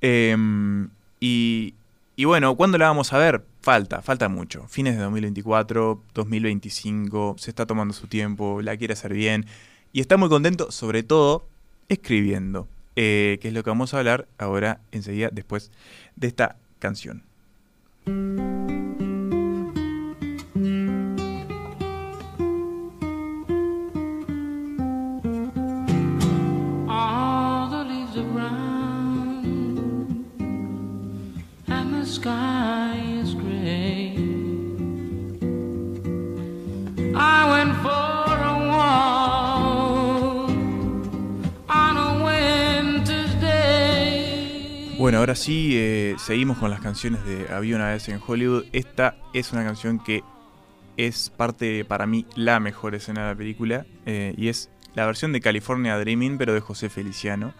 Em, 0.00 0.88
y, 1.18 1.74
y 2.16 2.24
bueno, 2.26 2.54
¿cuándo 2.54 2.78
la 2.78 2.86
vamos 2.86 3.12
a 3.12 3.18
ver? 3.18 3.42
Falta, 3.64 4.02
falta 4.02 4.28
mucho. 4.28 4.68
Fines 4.68 4.94
de 4.94 5.02
2024, 5.04 6.02
2025, 6.12 7.36
se 7.38 7.48
está 7.48 7.64
tomando 7.64 7.94
su 7.94 8.08
tiempo, 8.08 8.60
la 8.60 8.76
quiere 8.76 8.92
hacer 8.92 9.14
bien. 9.14 9.46
Y 9.90 10.02
está 10.02 10.18
muy 10.18 10.28
contento, 10.28 10.70
sobre 10.70 11.02
todo, 11.02 11.46
escribiendo. 11.88 12.68
eh, 12.94 13.38
que 13.40 13.48
es 13.48 13.54
lo 13.54 13.64
que 13.64 13.70
vamos 13.70 13.94
a 13.94 13.98
hablar 14.00 14.28
ahora, 14.36 14.80
enseguida, 14.92 15.30
después 15.32 15.70
de 16.14 16.26
esta 16.28 16.56
canción. 16.78 17.22
Ahora 45.24 45.36
sí, 45.36 45.70
eh, 45.72 46.16
seguimos 46.18 46.58
con 46.58 46.68
las 46.68 46.80
canciones 46.80 47.24
de 47.24 47.46
Había 47.50 47.76
una 47.76 47.88
vez 47.88 48.10
en 48.10 48.20
Hollywood. 48.26 48.66
Esta 48.72 49.16
es 49.32 49.54
una 49.54 49.64
canción 49.64 49.98
que 49.98 50.22
es 50.98 51.30
parte, 51.30 51.86
para 51.86 52.06
mí, 52.06 52.26
la 52.36 52.60
mejor 52.60 52.94
escena 52.94 53.22
de 53.22 53.28
la 53.28 53.34
película. 53.34 53.86
eh, 54.04 54.34
y 54.36 54.48
es 54.48 54.68
la 54.94 55.06
versión 55.06 55.32
de 55.32 55.40
California 55.40 55.98
Dreaming, 55.98 56.36
pero 56.36 56.52
de 56.52 56.60
José 56.60 56.90
Feliciano. 56.90 57.54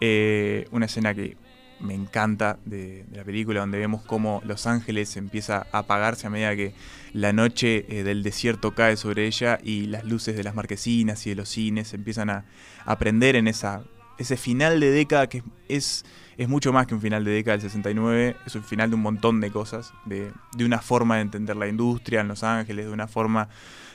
Eh, 0.00 0.68
una 0.70 0.86
escena 0.86 1.14
que 1.14 1.36
me 1.80 1.92
encanta 1.92 2.58
de, 2.64 3.04
la 3.12 3.24
película, 3.24 3.60
donde 3.60 3.76
vemos 3.76 4.00
cómo 4.00 4.40
Los 4.46 4.66
Ángeles 4.66 5.18
empieza 5.18 5.66
a 5.72 5.80
apagarse 5.80 6.28
a 6.28 6.30
medida 6.30 6.56
que 6.56 6.72
la 7.12 7.34
noche 7.34 7.82
del 7.82 8.22
desierto 8.22 8.74
cae 8.74 8.96
sobre 8.96 9.26
ella 9.26 9.58
y 9.62 9.84
las 9.84 10.04
luces 10.04 10.34
de 10.34 10.44
las 10.44 10.54
marquesinas 10.54 11.26
y 11.26 11.30
de 11.30 11.36
los 11.36 11.50
cines 11.50 11.92
empiezan 11.92 12.30
a, 12.30 12.46
a 12.86 12.96
prender 12.96 13.36
en 13.36 13.48
esa, 13.48 13.84
ese 14.18 14.36
final 14.36 14.80
de 14.80 14.90
década 14.90 15.28
que 15.28 15.42
es, 15.68 16.04
es 16.36 16.48
mucho 16.48 16.72
más 16.72 16.86
que 16.86 16.94
un 16.94 17.00
final 17.00 17.24
de 17.24 17.32
década 17.32 17.56
del 17.56 17.62
69, 17.62 18.36
es 18.46 18.54
un 18.54 18.64
final 18.64 18.90
de 18.90 18.96
un 18.96 19.02
montón 19.02 19.40
de 19.40 19.50
cosas, 19.50 19.92
de, 20.04 20.32
de 20.56 20.64
una 20.64 20.80
forma 20.80 21.16
de 21.16 21.22
entender 21.22 21.56
la 21.56 21.68
industria 21.68 22.20
en 22.20 22.28
Los 22.28 22.42
Ángeles, 22.42 22.86
de 22.86 22.92
una 22.92 23.08
forma 23.08 23.48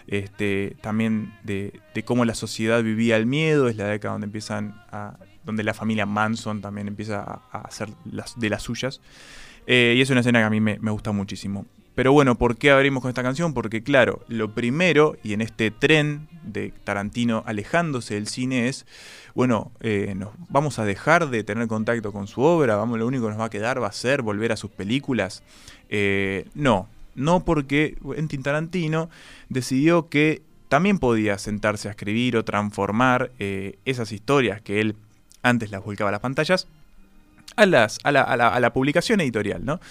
este, 0.08 0.76
también 0.82 1.34
de, 1.44 1.80
de 1.94 2.04
cómo 2.04 2.26
la 2.26 2.36
sociedad 2.36 2.84
vivía 2.84 3.18
el 3.18 3.26
miedo, 3.26 3.68
es 3.68 3.76
la 3.78 3.88
década 3.88 4.14
donde 4.14 4.26
empiezan 4.26 4.84
a, 4.92 5.18
donde 5.44 5.64
la 5.64 5.74
familia 5.74 6.06
Manson 6.06 6.62
también 6.62 6.88
empieza 6.88 7.22
a, 7.52 7.60
hacer 7.60 7.90
las, 8.06 8.40
de 8.40 8.50
las 8.50 8.64
suyas. 8.64 9.02
Eh, 9.68 9.94
y 9.96 10.02
es 10.02 10.10
una 10.10 10.22
escena 10.22 10.40
que 10.40 10.46
a 10.46 10.50
mí 10.50 10.60
me 10.60 10.92
gusta 10.92 11.12
muchísimo. 11.12 11.66
Pero 11.94 12.14
bueno, 12.14 12.36
¿por 12.36 12.56
qué 12.58 12.72
abrimos 12.72 13.02
con 13.02 13.10
esta 13.10 13.22
canción? 13.24 13.54
Porque 13.54 13.84
claro, 13.84 14.24
lo 14.28 14.54
primero, 14.54 15.18
y 15.24 15.34
en 15.34 15.42
este 15.42 15.72
tren 15.72 16.28
de 16.44 16.74
Tarantino 16.84 17.44
alejándose 17.46 18.14
del 18.16 18.28
cine 18.28 18.70
es, 18.70 18.86
bueno, 19.36 19.72
eh, 19.82 20.14
nos 20.16 20.30
vamos 20.50 20.80
a 20.80 20.86
dejar 20.86 21.30
de 21.30 21.44
tener 21.44 21.68
contacto 21.68 22.14
con 22.14 22.28
su 22.28 22.42
obra, 22.42 22.76
vamos, 22.78 22.98
lo 22.98 23.08
único 23.08 23.26
que 23.26 23.32
nos 23.32 23.40
va 23.42 23.46
a 23.46 23.50
quedar 23.50 23.82
va 23.84 23.88
a 23.88 23.92
ser 23.92 24.22
volver 24.22 24.52
a 24.54 24.56
sus 24.58 24.72
películas. 24.72 25.44
Eh, 25.90 26.46
no, 26.56 26.88
no 27.16 27.44
porque 27.44 27.98
Quentin 28.16 28.42
Tarantino 28.42 29.10
decidió 29.50 30.08
que 30.08 30.42
también 30.70 30.98
podía 30.98 31.38
sentarse 31.38 31.90
a 31.90 31.92
escribir 31.92 32.38
o 32.38 32.46
transformar 32.46 33.32
eh, 33.40 33.78
esas 33.84 34.14
historias 34.14 34.62
que 34.62 34.80
él 34.80 34.96
antes 35.44 35.72
las 35.72 35.84
volcaba 35.84 36.08
a 36.10 36.12
las 36.14 36.22
pantallas 36.22 36.68
a, 37.58 37.66
las, 37.66 37.98
a, 38.04 38.14
la, 38.14 38.22
a 38.22 38.38
la- 38.38 38.48
a 38.48 38.60
la 38.62 38.72
publicación 38.72 39.20
editorial, 39.20 39.66
¿no? 39.66 39.82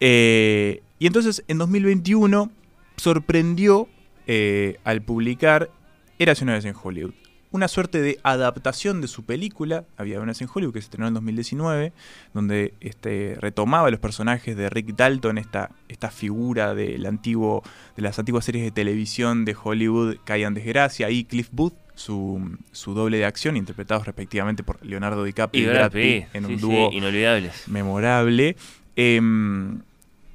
Eh, 0.00 0.82
y 0.98 1.06
entonces 1.06 1.44
en 1.48 1.58
2021 1.58 2.50
sorprendió 2.96 3.88
eh, 4.26 4.78
al 4.84 5.02
publicar 5.02 5.70
Érase 6.18 6.44
una 6.44 6.54
vez 6.54 6.64
en 6.66 6.74
Hollywood. 6.80 7.14
una 7.50 7.66
suerte 7.66 8.00
de 8.02 8.18
adaptación 8.22 9.00
de 9.00 9.08
su 9.08 9.24
película, 9.24 9.84
Había 9.96 10.20
unas 10.20 10.40
en 10.42 10.48
Hollywood, 10.52 10.74
que 10.74 10.80
se 10.80 10.84
estrenó 10.84 11.08
en 11.08 11.14
2019, 11.14 11.92
donde 12.34 12.74
este, 12.80 13.36
retomaba 13.40 13.90
los 13.90 13.98
personajes 14.00 14.54
de 14.56 14.68
Rick 14.70 14.94
Dalton, 14.96 15.38
esta, 15.38 15.70
esta 15.88 16.10
figura 16.10 16.74
del 16.74 17.06
antiguo, 17.06 17.62
de 17.96 18.02
las 18.02 18.18
antiguas 18.18 18.44
series 18.44 18.64
de 18.64 18.70
televisión 18.70 19.44
de 19.46 19.56
Hollywood, 19.60 20.16
Caían 20.24 20.52
desgracia, 20.54 21.10
y 21.10 21.24
Cliff 21.24 21.48
Booth, 21.50 21.74
su, 21.94 22.56
su 22.72 22.94
doble 22.94 23.16
de 23.18 23.24
acción, 23.24 23.56
interpretados 23.56 24.06
respectivamente 24.06 24.62
por 24.62 24.84
Leonardo 24.84 25.24
DiCaprio 25.24 25.64
Y 25.64 25.66
Brad 25.66 25.90
Pitt, 25.90 26.26
en 26.34 26.46
sí, 26.46 26.52
un 26.52 26.58
sí, 26.58 26.66
dúo 26.66 26.92
inolvidables. 26.92 27.66
memorable. 27.66 28.56
Em, 28.96 29.80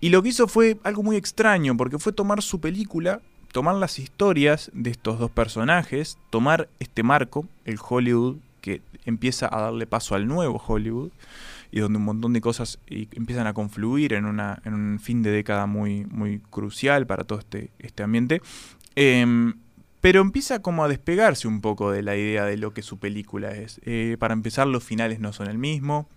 y 0.01 0.09
lo 0.09 0.21
que 0.21 0.29
hizo 0.29 0.47
fue 0.47 0.77
algo 0.83 1.03
muy 1.03 1.15
extraño, 1.15 1.75
porque 1.77 1.99
fue 1.99 2.13
tomar 2.13 2.41
su 2.41 2.59
película, 2.59 3.21
tomar 3.51 3.75
las 3.75 3.99
historias 3.99 4.69
de 4.73 4.91
estos 4.91 5.19
dos 5.19 5.31
personajes, 5.31 6.17
tomar 6.29 6.69
este 6.79 7.03
marco, 7.03 7.47
el 7.65 7.77
Hollywood, 7.81 8.37
que 8.61 8.81
empieza 9.05 9.47
a 9.51 9.61
darle 9.61 9.87
paso 9.87 10.15
al 10.15 10.27
nuevo 10.27 10.61
Hollywood, 10.65 11.11
y 11.71 11.79
donde 11.79 11.97
un 11.97 12.05
montón 12.05 12.33
de 12.33 12.41
cosas 12.41 12.79
empiezan 12.87 13.47
a 13.47 13.53
confluir 13.53 14.13
en, 14.13 14.25
una, 14.25 14.61
un 14.65 14.99
fin 15.01 15.23
de 15.23 15.31
década 15.31 15.65
muy, 15.65 16.05
muy 16.05 16.39
crucial 16.39 17.05
para 17.05 17.23
todo 17.23 17.39
este, 17.39 17.69
este 17.79 18.03
ambiente. 18.03 18.41
Em, 18.95 19.55
pero 20.01 20.21
empieza 20.21 20.61
como 20.61 20.83
a 20.83 20.87
despegarse 20.87 21.47
un 21.47 21.61
poco 21.61 21.91
de 21.91 22.03
la 22.03 22.15
idea 22.15 22.45
de 22.45 22.57
lo 22.57 22.73
que 22.73 22.81
su 22.81 22.97
película 22.97 23.51
es. 23.51 23.81
Eh, 23.83 24.17
para 24.19 24.33
empezar, 24.33 24.67
los 24.67 24.83
finales 24.83 25.19
no 25.19 25.33
son 25.33 25.47
el 25.47 25.57
mismo. 25.57 26.07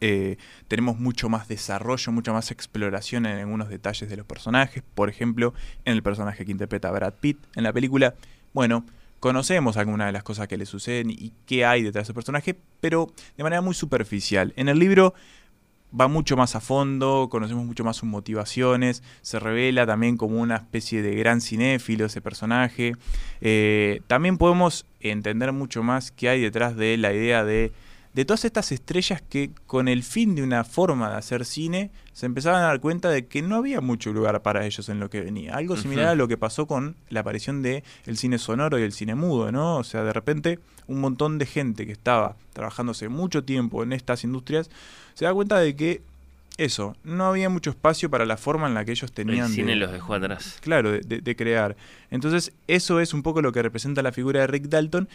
Eh, 0.00 0.36
tenemos 0.68 0.98
mucho 0.98 1.28
más 1.28 1.48
desarrollo, 1.48 2.12
mucha 2.12 2.32
más 2.32 2.50
exploración 2.50 3.26
en 3.26 3.38
algunos 3.38 3.68
detalles 3.68 4.08
de 4.08 4.16
los 4.16 4.26
personajes. 4.26 4.82
Por 4.94 5.08
ejemplo, 5.08 5.54
en 5.84 5.94
el 5.94 6.02
personaje 6.02 6.44
que 6.44 6.52
interpreta 6.52 6.90
Brad 6.90 7.14
Pitt 7.14 7.38
en 7.54 7.64
la 7.64 7.72
película, 7.72 8.14
bueno, 8.52 8.84
conocemos 9.20 9.76
algunas 9.76 10.06
de 10.08 10.12
las 10.12 10.22
cosas 10.22 10.48
que 10.48 10.56
le 10.56 10.66
suceden 10.66 11.10
y 11.10 11.32
qué 11.46 11.64
hay 11.64 11.82
detrás 11.82 12.02
de 12.02 12.10
ese 12.10 12.14
personaje, 12.14 12.56
pero 12.80 13.12
de 13.36 13.42
manera 13.42 13.62
muy 13.62 13.74
superficial. 13.74 14.52
En 14.56 14.68
el 14.68 14.78
libro 14.78 15.14
va 15.98 16.08
mucho 16.08 16.36
más 16.36 16.54
a 16.56 16.60
fondo, 16.60 17.28
conocemos 17.30 17.64
mucho 17.64 17.84
más 17.84 17.96
sus 17.96 18.08
motivaciones, 18.08 19.02
se 19.22 19.38
revela 19.38 19.86
también 19.86 20.16
como 20.16 20.40
una 20.40 20.56
especie 20.56 21.02
de 21.02 21.14
gran 21.14 21.40
cinéfilo 21.40 22.06
ese 22.06 22.20
personaje. 22.20 22.92
Eh, 23.40 24.00
también 24.06 24.36
podemos 24.36 24.86
entender 25.00 25.52
mucho 25.52 25.82
más 25.82 26.10
qué 26.10 26.28
hay 26.28 26.40
detrás 26.40 26.76
de 26.76 26.96
la 26.96 27.12
idea 27.12 27.44
de, 27.44 27.72
de 28.16 28.24
todas 28.24 28.44
estas 28.46 28.72
estrellas 28.72 29.22
que 29.22 29.50
con 29.66 29.86
el 29.88 30.02
fin 30.02 30.34
de 30.34 30.42
una 30.42 30.64
forma 30.64 31.10
de 31.10 31.16
hacer 31.16 31.44
cine 31.44 31.90
se 32.14 32.24
empezaban 32.26 32.62
a 32.62 32.66
dar 32.68 32.80
cuenta 32.80 33.10
de 33.10 33.26
que 33.26 33.42
no 33.42 33.56
había 33.56 33.80
mucho 33.82 34.10
lugar 34.12 34.40
para 34.42 34.64
ellos 34.66 34.88
en 34.88 34.98
lo 35.00 35.10
que 35.10 35.20
venía. 35.20 35.54
Algo 35.54 35.76
similar 35.76 36.08
a 36.08 36.14
lo 36.14 36.26
que 36.26 36.38
pasó 36.38 36.66
con 36.66 36.96
la 37.10 37.20
aparición 37.20 37.60
de 37.62 37.84
el 38.06 38.16
cine 38.16 38.38
sonoro 38.38 38.78
y 38.78 38.82
el 38.82 38.92
cine 38.92 39.14
mudo, 39.14 39.52
¿no? 39.52 39.76
O 39.76 39.84
sea, 39.84 40.02
de 40.02 40.12
repente 40.14 40.58
un 40.88 41.00
montón 41.00 41.36
de 41.38 41.44
gente 41.46 41.84
que 41.84 41.92
estaba 41.92 42.36
trabajando 42.54 42.92
hace 42.92 43.08
mucho 43.10 43.44
tiempo 43.44 43.82
en 43.82 43.92
estas 43.92 44.24
industrias 44.24 44.70
se 45.14 45.26
da 45.26 45.34
cuenta 45.34 45.58
de 45.60 45.76
que 45.76 46.00
eso, 46.56 46.96
no 47.04 47.26
había 47.26 47.50
mucho 47.50 47.68
espacio 47.68 48.08
para 48.08 48.24
la 48.24 48.38
forma 48.38 48.66
en 48.66 48.72
la 48.72 48.86
que 48.86 48.92
ellos 48.92 49.12
tenían 49.12 49.48
El 49.48 49.52
cine 49.52 49.72
de, 49.72 49.76
los 49.76 49.92
dejó 49.92 50.14
atrás. 50.14 50.56
claro, 50.62 50.90
de, 50.90 51.00
de- 51.00 51.20
de 51.20 51.36
crear. 51.36 51.76
Entonces, 52.10 52.52
eso 52.66 52.98
es 53.00 53.12
un 53.12 53.22
poco 53.22 53.42
lo 53.42 53.52
que 53.52 53.60
representa 53.62 54.00
la 54.00 54.10
figura 54.10 54.40
de 54.40 54.46
Rick 54.46 54.68
Dalton. 54.70 55.06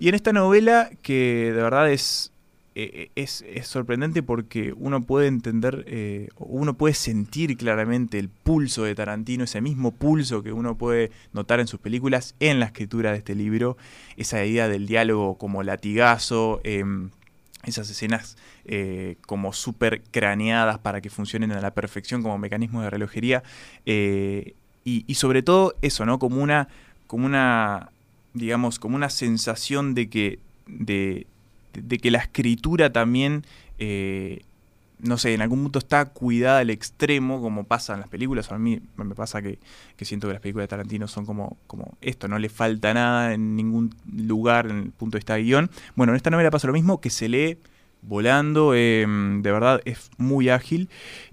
Y 0.00 0.08
en 0.08 0.16
esta 0.16 0.32
novela, 0.32 0.90
que 1.02 1.52
de 1.54 1.62
verdad 1.62 1.88
es, 1.88 2.32
eh, 2.80 3.10
es, 3.14 3.44
es 3.48 3.66
sorprendente 3.66 4.22
porque 4.22 4.72
uno 4.76 5.02
puede 5.02 5.26
entender, 5.26 5.84
eh, 5.88 6.28
uno 6.38 6.74
puede 6.74 6.94
sentir 6.94 7.56
claramente 7.56 8.18
el 8.18 8.28
pulso 8.28 8.84
de 8.84 8.94
Tarantino, 8.94 9.44
ese 9.44 9.60
mismo 9.60 9.92
pulso 9.92 10.42
que 10.42 10.52
uno 10.52 10.76
puede 10.76 11.10
notar 11.32 11.60
en 11.60 11.66
sus 11.66 11.80
películas, 11.80 12.34
en 12.40 12.60
la 12.60 12.66
escritura 12.66 13.12
de 13.12 13.18
este 13.18 13.34
libro, 13.34 13.76
esa 14.16 14.44
idea 14.44 14.68
del 14.68 14.86
diálogo 14.86 15.38
como 15.38 15.62
latigazo. 15.62 16.60
em, 16.64 17.10
esas 17.64 17.90
escenas 17.90 18.36
eh, 18.64 19.16
como 19.26 19.52
súper 19.52 20.02
craneadas 20.10 20.78
para 20.78 21.00
que 21.00 21.10
funcionen 21.10 21.52
a 21.52 21.60
la 21.60 21.72
perfección 21.72 22.22
como 22.22 22.38
mecanismos 22.38 22.84
de 22.84 22.90
relojería. 22.90 23.42
eh, 23.84 24.54
y, 24.84 25.14
sobre 25.16 25.42
todo 25.42 25.74
eso, 25.82 26.06
¿no? 26.06 26.18
Como 26.18 26.42
una, 26.42 26.68
como 27.06 27.26
una, 27.26 27.90
digamos, 28.32 28.78
como 28.78 28.96
una 28.96 29.10
sensación 29.10 29.94
de 29.94 30.08
que, 30.08 30.38
de 31.82 31.98
que 31.98 32.10
la 32.10 32.18
escritura 32.18 32.92
también, 32.92 33.44
eh, 33.78 34.42
no 35.00 35.18
sé, 35.18 35.34
en 35.34 35.42
algún 35.42 35.62
punto 35.62 35.78
está 35.78 36.06
cuidada 36.06 36.58
al 36.60 36.70
extremo, 36.70 37.40
como 37.40 37.64
pasa 37.64 37.94
en 37.94 38.00
las 38.00 38.08
películas. 38.08 38.50
A 38.50 38.58
mí 38.58 38.80
me 38.96 39.14
pasa 39.14 39.42
que, 39.42 39.58
que 39.96 40.04
siento 40.04 40.26
que 40.26 40.34
las 40.34 40.42
películas 40.42 40.64
de 40.64 40.68
Tarantino 40.68 41.08
son 41.08 41.26
como, 41.26 41.56
como 41.66 41.96
esto, 42.00 42.28
no 42.28 42.38
le 42.38 42.48
falta 42.48 42.92
nada 42.94 43.32
en 43.34 43.56
ningún 43.56 43.94
lugar 44.12 44.66
en 44.66 44.78
el 44.78 44.90
punto 44.90 45.16
de 45.16 45.20
vista 45.20 45.34
de 45.34 45.42
guion. 45.42 45.70
Bueno, 45.94 46.12
en 46.12 46.16
esta 46.16 46.30
novela 46.30 46.50
pasa 46.50 46.66
lo 46.66 46.72
mismo, 46.72 47.00
que 47.00 47.10
se 47.10 47.28
lee 47.28 47.58
volando, 48.02 48.74
eh, 48.74 49.04
de 49.06 49.52
verdad 49.52 49.80
es 49.84 50.10
muy 50.18 50.48
ágil. 50.48 50.88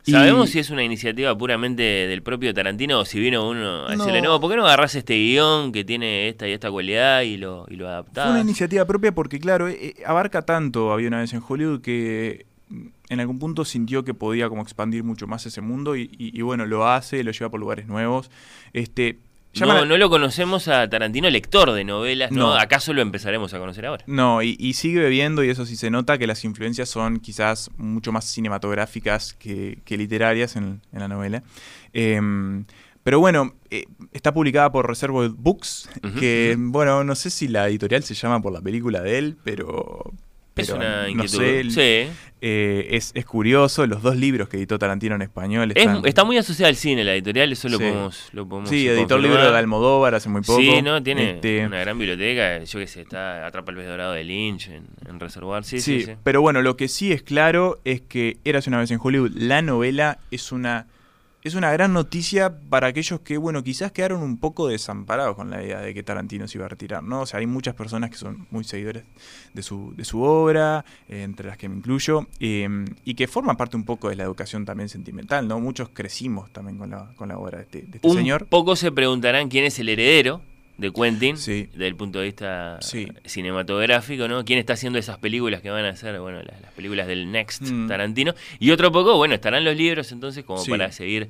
Y- 0.06 0.12
¿Sabemos 0.12 0.50
si 0.50 0.60
es 0.60 0.70
una 0.70 0.84
iniciativa 0.84 1.38
puramente 1.38 1.82
del 1.84 2.22
propio 2.22 2.54
Tarantino 2.54 3.00
o 3.00 3.06
si 3.06 3.20
vino 3.20 3.48
uno 3.50 3.88
a 3.88 3.92
decirle, 3.92 4.22
No. 4.22 4.34
no, 4.34 4.40
¿por 4.42 4.50
qué 4.52 4.58
no 4.58 4.66
agarrás 4.66 4.96
este 4.96 5.16
guion 5.16 5.72
que 5.72 5.84
tiene 5.84 6.28
esta 6.28 6.48
y 6.48 6.52
esta 6.52 6.70
cualidad 6.72 7.22
y 7.22 7.38
lo, 7.38 7.66
y 7.70 7.76
lo 7.76 7.88
adaptás? 7.88 8.26
Fue 8.26 8.32
una 8.34 8.42
iniciativa 8.42 8.86
propia 8.86 9.14
porque, 9.14 9.40
claro, 9.40 9.68
eh, 9.68 9.78
eh, 9.82 10.04
abarca 10.06 10.42
tanto 10.44 10.92
Había 10.92 11.08
una 11.08 11.20
vez 11.20 11.34
en 11.34 11.42
Hollywood 11.48 11.82
que 11.82 12.46
mm, 12.70 12.88
en 13.10 13.20
algún 13.20 13.40
punto 13.40 13.64
sintió 13.66 14.04
que 14.04 14.14
podía 14.14 14.50
como 14.50 14.62
expandir 14.64 15.04
mucho 15.04 15.28
más 15.28 15.46
ese 15.46 15.62
mundo 15.62 15.96
y, 15.96 16.10
y- 16.18 16.38
y 16.38 16.42
bueno, 16.42 16.66
lo 16.66 16.88
hace, 16.88 17.24
lo 17.24 17.32
lleva 17.32 17.50
por 17.50 17.60
lugares 17.60 17.88
nuevos. 17.88 18.30
Este, 18.74 19.18
No, 19.60 19.86
no 19.86 19.98
lo 19.98 20.10
conocemos 20.10 20.68
a 20.68 20.90
Tarantino 20.90 21.30
lector 21.30 21.72
de 21.72 21.84
novelas, 21.84 22.32
¿no? 22.32 22.48
No. 22.48 22.54
¿Acaso 22.56 22.94
lo 22.94 23.02
empezaremos 23.02 23.54
a 23.54 23.60
conocer 23.60 23.86
ahora? 23.86 24.04
No, 24.08 24.42
y, 24.42 24.56
y 24.60 24.74
sigue 24.74 25.00
bebiendo 25.00 25.44
y 25.44 25.50
eso 25.50 25.66
sí 25.66 25.76
se 25.76 25.90
nota 25.90 26.18
que 26.18 26.28
las 26.28 26.44
influencias 26.44 26.90
son 26.90 27.20
quizás 27.20 27.70
mucho 27.78 28.12
más 28.12 28.26
cinematográficas 28.26 29.34
que, 29.34 29.80
que 29.86 29.98
literarias 29.98 30.56
en, 30.56 30.82
en 30.92 31.00
la 31.00 31.08
novela. 31.08 31.44
Em, 31.94 32.66
pero 33.04 33.20
bueno, 33.20 33.54
eh, 33.70 33.86
está 34.14 34.34
publicada 34.34 34.72
por 34.72 34.88
Reservoir 34.88 35.30
Books, 35.30 35.88
que 36.20 36.56
bueno, 36.58 37.04
no 37.04 37.14
sé 37.14 37.30
si 37.30 37.48
la 37.48 37.68
editorial 37.68 38.04
se 38.04 38.16
llama 38.16 38.42
por 38.42 38.52
la 38.52 38.62
película 38.62 39.02
de 39.02 39.20
él, 39.20 39.38
pero... 39.44 40.12
Es 40.56 40.70
una 40.70 41.04
no 41.04 41.10
inquietud. 41.10 41.38
sé, 41.38 41.60
el- 41.60 41.72
sí. 41.72 42.10
eh, 42.42 42.88
es, 42.92 43.12
es 43.14 43.26
curioso, 43.26 43.86
los 43.88 44.02
dos 44.02 44.16
libros 44.16 44.48
que 44.48 44.56
editó 44.58 44.80
Tarantino 44.80 45.16
en 45.16 45.22
español 45.22 45.74
Es- 45.76 45.88
está 46.06 46.24
muy 46.24 46.38
asociada 46.38 46.70
al 46.70 46.76
cine 46.78 47.04
la 47.04 47.14
editorial, 47.14 47.52
eso 47.52 47.68
lo 47.68 47.78
Sí. 47.78 47.84
podemos, 47.84 48.30
lo 48.32 48.48
podemos 48.48 48.70
sí, 48.70 48.88
editó 48.88 49.16
el 49.18 49.24
libro 49.24 49.52
de 49.52 49.58
Almodóvar 49.58 50.16
hace 50.16 50.30
muy 50.30 50.42
poco. 50.42 50.60
Sí, 50.62 50.82
no, 50.82 51.04
tiene 51.04 51.32
Este, 51.32 51.66
una 51.66 51.80
gran 51.82 51.98
biblioteca, 51.98 52.64
yo 52.64 52.80
qué 52.80 52.88
sé, 52.88 53.02
está 53.02 53.46
Atrapa 53.46 53.72
el 53.72 53.78
pez 53.78 53.88
dorado 53.88 54.14
de 54.14 54.24
Lynch 54.24 54.70
en, 54.70 54.86
en 55.10 55.20
Reservoir, 55.20 55.64
sí, 55.66 55.80
sí, 55.80 56.00
Sí, 56.02 56.06
sí. 56.06 56.12
pero 56.24 56.42
bueno, 56.42 56.62
lo 56.62 56.78
que 56.78 56.88
sí 56.88 57.12
es 57.12 57.22
claro 57.22 57.80
es 57.84 58.00
que 58.02 58.38
Eras 58.46 58.68
una 58.68 58.80
vez 58.80 58.92
en 58.92 59.00
Hollywood, 59.02 59.32
la 59.36 59.62
novela 59.62 60.20
es 60.32 60.52
una 60.54 60.88
es 61.46 61.54
una 61.54 61.72
gran 61.72 61.94
noticia 61.94 62.58
para 62.70 62.88
aquellos 62.88 63.20
que, 63.20 63.38
bueno, 63.38 63.64
quizás 63.64 63.92
quedaron 63.92 64.24
un 64.24 64.38
poco 64.40 64.68
desamparados 64.68 65.36
con 65.36 65.52
la 65.52 65.64
idea 65.64 65.80
de 65.80 65.94
que 65.94 66.02
Tarantino 66.02 66.48
se 66.48 66.58
iba 66.58 66.66
a 66.66 66.70
retirar, 66.70 67.04
¿no? 67.04 67.22
O 67.22 67.26
sea, 67.28 67.40
hay 67.40 67.46
muchas 67.46 67.76
personas 67.76 68.10
que 68.10 68.18
son 68.18 68.48
muy 68.50 68.64
seguidores 68.64 69.04
de 69.54 69.62
su, 69.62 69.94
de 69.96 70.06
su 70.06 70.24
obra, 70.24 70.84
eh, 71.08 71.22
entre 71.22 71.48
las 71.48 71.58
que 71.58 71.70
me 71.70 71.76
incluyo, 71.76 72.26
eh, 72.40 72.68
y 73.04 73.14
que 73.14 73.28
forman 73.28 73.58
parte 73.58 73.78
un 73.78 73.86
poco 73.86 74.10
de 74.10 74.16
la 74.16 74.24
educación 74.24 74.66
también 74.66 74.90
sentimental, 74.90 75.48
¿no? 75.48 75.60
Muchos 75.60 75.90
crecimos 75.90 76.52
también 76.52 76.80
con 76.80 76.90
la, 76.90 77.14
con 77.16 77.30
la 77.30 77.38
obra 77.38 77.60
de 77.60 77.64
este, 77.66 77.82
de 77.84 77.98
este 77.98 78.08
Un 78.08 78.18
señor. 78.18 78.48
poco 78.48 78.76
se 78.76 78.92
preguntarán 78.92 79.48
quién 79.48 79.66
es 79.66 79.78
el 79.78 79.90
heredero 79.90 80.42
de 80.78 80.92
Quentin, 80.92 81.38
Sí. 81.38 81.70
desde 81.72 81.88
el 81.88 81.96
punto 81.96 82.20
de 82.20 82.26
vista 82.26 82.78
Sí. 82.82 83.08
cinematográfico, 83.26 84.28
¿no? 84.28 84.44
¿Quién 84.44 84.60
está 84.60 84.74
haciendo 84.74 85.00
esas 85.00 85.18
películas 85.20 85.62
que 85.62 85.70
van 85.70 85.86
a 85.86 85.96
ser, 85.96 86.20
bueno, 86.20 86.42
las, 86.44 86.62
las 86.62 86.72
películas 86.74 87.08
del 87.08 87.32
Next 87.32 87.62
Mm. 87.64 87.88
Tarantino? 87.88 88.34
Y 88.60 88.72
otro 88.72 88.92
poco, 88.92 89.16
bueno, 89.18 89.36
estarán 89.36 89.64
los 89.64 89.76
libros 89.76 90.12
entonces 90.12 90.44
como 90.44 90.60
Sí. 90.60 90.72
para 90.72 90.92
seguir, 90.92 91.30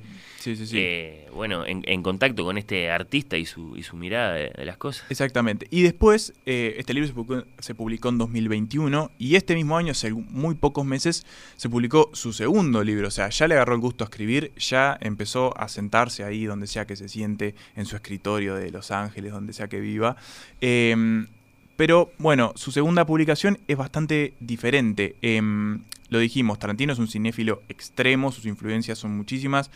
eh, 0.72 1.28
bueno, 1.34 1.66
en, 1.66 1.82
en 1.86 2.02
contacto 2.02 2.44
con 2.44 2.56
este 2.58 2.90
artista 2.90 3.36
y 3.36 3.46
su, 3.46 3.76
y 3.76 3.82
su 3.82 3.96
mirada 3.96 4.34
de, 4.34 4.50
de 4.56 4.64
las 4.64 4.76
cosas. 4.76 5.04
Exactamente. 5.10 5.66
Y 5.70 5.82
después, 5.82 6.32
eh, 6.46 6.76
este 6.78 6.94
libro 6.94 7.08
se 7.08 7.14
publicó, 7.14 7.44
se 7.58 7.74
publicó 7.74 8.08
en 8.10 8.18
2021 8.18 9.10
y 9.18 9.34
este 9.36 9.54
mismo 9.54 9.76
año, 9.76 9.92
hace 9.92 10.12
muy 10.12 10.54
pocos 10.54 10.84
meses, 10.84 11.26
se 11.56 11.68
publicó 11.68 12.10
su 12.14 12.32
segundo 12.32 12.82
libro. 12.84 13.08
O 13.08 13.10
sea, 13.10 13.28
ya 13.28 13.48
le 13.48 13.54
agarró 13.54 13.74
el 13.74 13.80
gusto 13.80 14.04
a 14.04 14.06
escribir, 14.06 14.52
ya 14.58 14.96
empezó 15.00 15.56
a 15.58 15.68
sentarse 15.68 16.24
ahí 16.24 16.44
donde 16.44 16.66
sea 16.66 16.86
que 16.86 16.96
se 16.96 17.08
siente, 17.08 17.54
en 17.74 17.86
su 17.86 17.96
escritorio 17.96 18.54
de 18.54 18.70
Los 18.70 18.90
Ángeles, 18.90 19.32
donde 19.36 19.52
sea 19.52 19.68
que 19.68 19.80
viva. 19.80 20.16
Em, 20.60 21.28
pero 21.76 22.10
bueno, 22.18 22.52
su 22.56 22.72
segunda 22.72 23.04
publicación 23.06 23.58
es 23.68 23.76
bastante 23.76 24.34
diferente. 24.40 25.16
Em, 25.22 25.82
lo 26.08 26.18
dijimos, 26.18 26.58
Tarantino 26.58 26.92
es 26.92 26.98
un 26.98 27.08
cinéfilo 27.08 27.62
extremo, 27.68 28.32
sus 28.32 28.46
influencias 28.46 28.98
son 28.98 29.16
muchísimas. 29.16 29.70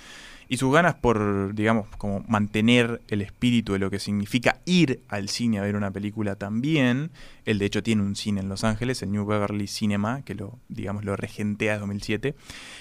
Y 0.52 0.56
sus 0.56 0.72
ganas 0.72 0.96
por, 0.96 1.54
digamos, 1.54 1.86
como 1.96 2.24
mantener 2.26 3.00
el 3.06 3.22
espíritu 3.22 3.74
de 3.74 3.78
lo 3.78 3.88
que 3.88 4.00
significa 4.00 4.58
ir 4.64 5.00
al 5.06 5.28
cine 5.28 5.60
a 5.60 5.62
ver 5.62 5.76
una 5.76 5.92
película 5.92 6.34
también. 6.34 7.12
Él 7.44 7.60
de 7.60 7.66
hecho 7.66 7.84
tiene 7.84 8.02
un 8.02 8.16
cine 8.16 8.40
en 8.40 8.48
Los 8.48 8.64
Ángeles, 8.64 9.00
el 9.02 9.12
New 9.12 9.24
Beverly 9.24 9.68
Cinema, 9.68 10.22
que 10.24 10.34
lo, 10.34 10.58
digamos, 10.68 11.04
lo 11.04 11.14
regentea 11.14 11.74
en 11.74 11.80
2007. 11.80 12.34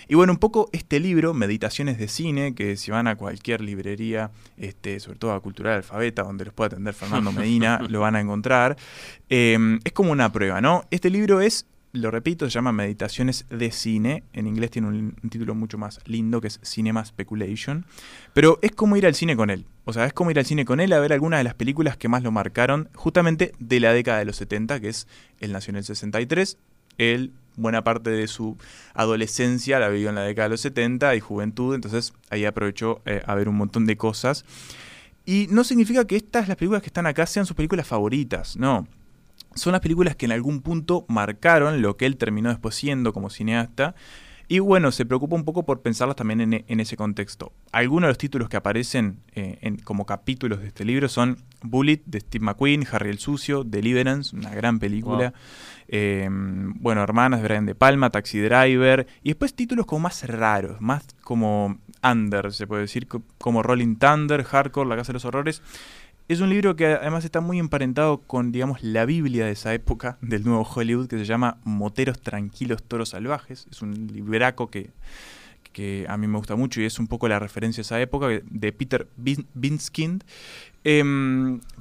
Y 0.08 0.16
bueno, 0.16 0.34
un 0.34 0.40
poco 0.40 0.72
este 0.72 1.00
libro, 1.00 1.36
Meditaciones 1.36 2.00
de 2.00 2.08
Cine, 2.08 2.56
que 2.56 2.76
si 2.76 2.90
van 2.90 3.06
a 3.06 3.16
cualquier 3.16 3.62
librería, 3.62 4.32
este, 4.58 5.00
sobre 5.00 5.20
todo 5.20 5.34
a 5.34 5.40
Cultural 5.40 5.76
Alfabeta, 5.76 6.24
donde 6.24 6.46
los 6.46 6.56
puede 6.56 6.70
atender 6.70 6.96
Fernando 6.96 7.32
Medina, 7.32 7.82
lo 7.88 8.00
van 8.00 8.16
a 8.16 8.20
encontrar. 8.20 8.78
Eh, 9.30 9.78
es 9.84 9.94
como 9.94 10.12
una 10.12 10.32
prueba, 10.32 10.60
¿no? 10.60 10.86
Este 10.90 11.12
libro 11.12 11.40
es 11.40 11.68
lo 11.92 12.12
repito, 12.12 12.46
se 12.46 12.52
llama 12.52 12.72
Meditaciones 12.72 13.46
de 13.50 13.72
Cine. 13.72 14.24
En 14.34 14.46
inglés 14.46 14.70
tiene 14.72 14.90
un, 14.90 15.16
título 15.30 15.56
mucho 15.56 15.78
más 15.78 16.00
lindo 16.06 16.40
que 16.40 16.48
es 16.48 16.60
Cinema 16.64 17.04
Speculation. 17.04 17.86
Pero 18.34 18.60
es 18.62 18.72
como 18.74 18.96
ir 18.96 19.08
al 19.08 19.16
cine 19.16 19.36
con 19.36 19.50
él. 19.50 19.66
O 19.86 19.94
sea, 19.94 20.06
es 20.06 20.14
como 20.14 20.30
ir 20.30 20.38
al 20.38 20.46
cine 20.46 20.66
con 20.66 20.80
él 20.80 20.94
a 20.94 21.00
ver 21.00 21.14
algunas 21.14 21.40
de 21.40 21.46
las 21.46 21.56
películas 21.56 21.98
que 21.98 22.08
más 22.08 22.22
lo 22.22 22.32
marcaron, 22.32 22.90
justamente 22.94 23.54
de 23.60 23.80
la 23.80 23.92
década 23.92 24.20
de 24.20 24.26
los 24.26 24.36
70, 24.36 24.80
que 24.80 24.90
es 24.90 25.08
Él 25.40 25.52
nació 25.52 25.72
en 25.72 25.78
el 25.78 25.84
63. 25.84 26.58
Él, 27.00 27.34
buena 27.56 27.84
parte 27.84 28.12
de 28.12 28.28
su 28.28 28.58
adolescencia 28.94 29.80
la 29.80 29.90
vivió 29.90 30.10
en 30.10 30.16
la 30.16 30.24
década 30.24 30.48
de 30.48 30.52
los 30.52 30.62
70 30.62 31.16
y 31.16 31.20
juventud, 31.20 31.74
entonces 31.74 32.14
ahí 32.30 32.46
aprovechó 32.46 33.02
eh, 33.06 33.24
a 33.26 33.34
ver 33.34 33.50
un 33.50 33.56
montón 33.56 33.88
de 33.88 33.98
cosas. 33.98 34.46
Y 35.26 35.48
no 35.50 35.64
significa 35.64 36.06
que 36.06 36.18
estas, 36.18 36.48
las 36.48 36.58
películas 36.58 36.84
que 36.84 36.88
están 36.88 37.08
acá, 37.08 37.26
sean 37.26 37.48
sus 37.48 37.56
películas 37.56 37.88
favoritas, 37.88 38.58
no 38.58 38.88
son 39.60 39.74
las 39.74 39.82
películas 39.82 40.16
que 40.16 40.26
en 40.26 40.32
algún 40.32 40.62
punto 40.62 41.06
marcaron 41.08 41.82
lo 41.82 41.98
que 41.98 42.06
él 42.06 42.18
terminó 42.18 42.50
después 42.50 42.76
siendo 42.76 43.14
como 43.14 43.30
cineasta. 43.30 43.96
Y 44.52 44.58
bueno, 44.58 44.92
se 44.92 45.06
preocupa 45.06 45.36
un 45.36 45.46
poco 45.46 45.64
por 45.64 45.84
pensarlas 45.84 46.16
también 46.16 46.42
en, 46.42 46.66
en 46.68 46.80
ese 46.80 46.98
contexto. 46.98 47.54
Algunos 47.72 48.08
de 48.08 48.12
los 48.12 48.18
títulos 48.18 48.50
que 48.50 48.58
aparecen 48.58 49.20
eh, 49.36 49.60
en, 49.62 49.78
como 49.78 50.08
capítulos 50.08 50.62
de 50.62 50.70
este 50.70 50.86
libro 50.86 51.08
son 51.08 51.38
Bullet 51.62 52.02
de 52.08 52.20
Steve 52.20 52.44
McQueen, 52.44 52.84
Harry 52.92 53.12
el 53.12 53.20
Sucio, 53.20 53.64
Deliverance, 53.64 54.36
una 54.36 54.50
gran 54.50 54.80
película. 54.80 55.30
Wow. 55.30 55.40
Eh, 55.90 56.28
bueno, 56.32 57.04
Hermanas 57.04 57.42
de 57.42 57.48
Brian 57.48 57.68
De 57.68 57.76
Palma, 57.76 58.10
Taxi 58.10 58.40
Driver. 58.40 59.06
Y 59.22 59.30
después 59.30 59.54
títulos 59.54 59.86
como 59.86 60.00
más 60.00 60.28
raros, 60.28 60.82
más 60.82 61.06
como 61.24 61.78
under, 62.02 62.52
se 62.52 62.66
puede 62.66 62.82
decir, 62.82 63.08
como 63.38 63.62
Rolling 63.62 63.98
Thunder, 63.98 64.44
Hardcore, 64.44 64.90
La 64.90 64.96
Casa 64.96 65.10
de 65.10 65.14
los 65.14 65.26
Horrores. 65.26 65.62
Es 66.30 66.42
un 66.42 66.52
libro 66.52 66.76
que 66.76 66.86
además 66.86 67.26
está 67.26 67.42
muy 67.42 67.58
emparentado 67.58 68.22
con, 68.22 68.52
digamos, 68.52 68.84
la 68.84 69.06
Biblia 69.06 69.48
de 69.48 69.54
esa 69.54 69.74
época 69.74 70.20
del 70.22 70.44
nuevo 70.44 70.62
Hollywood 70.62 71.08
que 71.08 71.18
se 71.18 71.26
llama 71.26 71.58
Moteros 71.64 72.22
Tranquilos, 72.22 72.84
Toros 72.84 73.10
Salvajes. 73.10 73.66
Es 73.72 73.82
un 73.82 74.06
libraco 74.14 74.70
que, 74.70 74.92
que 75.74 76.06
a 76.10 76.18
mí 76.18 76.28
me 76.28 76.38
gusta 76.38 76.56
mucho 76.56 76.82
y 76.82 76.86
es 76.86 77.00
un 77.00 77.08
poco 77.08 77.28
la 77.28 77.40
referencia 77.40 77.82
a 77.82 77.84
esa 77.84 78.02
época 78.02 78.28
de 78.28 78.72
Peter 78.72 79.08
Binskind. 79.54 80.24
Eh, 80.86 81.04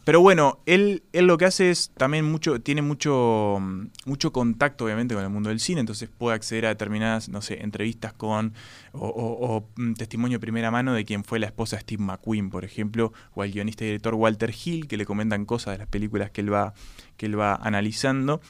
pero 0.09 0.22
bueno, 0.22 0.59
él, 0.64 1.03
él 1.12 1.27
lo 1.27 1.37
que 1.37 1.44
hace 1.44 1.70
es 1.70 1.90
también 1.96 2.24
mucho, 2.24 2.61
tiene 2.61 2.81
mucho, 2.81 3.59
mucho 4.07 4.33
contacto 4.33 4.87
obviamente 4.87 5.14
con 5.14 5.22
el 5.22 5.29
mundo 5.29 5.51
del 5.51 5.61
cine, 5.61 5.81
entonces 5.81 6.09
puede 6.09 6.35
acceder 6.35 6.64
a 6.64 6.70
determinadas, 6.70 7.29
no 7.29 7.42
sé, 7.42 7.62
entrevistas 7.62 8.14
con 8.14 8.55
o, 8.92 9.07
o, 9.07 9.57
o 9.57 9.94
testimonio 9.98 10.38
de 10.38 10.40
primera 10.40 10.70
mano 10.70 10.94
de 10.94 11.05
quien 11.05 11.24
fue 11.24 11.38
la 11.38 11.46
esposa 11.46 11.77
de 11.77 11.83
Steve 11.83 12.03
McQueen, 12.03 12.48
por 12.48 12.64
ejemplo, 12.64 13.12
o 13.35 13.42
al 13.42 13.53
guionista 13.53 13.85
y 13.85 13.88
director 13.88 14.14
Walter 14.14 14.51
Hill, 14.64 14.88
que 14.88 14.96
le 14.96 15.05
comentan 15.05 15.44
cosas 15.44 15.74
de 15.74 15.79
las 15.79 15.88
películas 15.88 16.31
que 16.31 16.40
él 16.40 16.53
va, 16.53 16.72
que 17.18 17.27
él 17.27 17.38
va 17.38 17.55
analizando. 17.55 18.40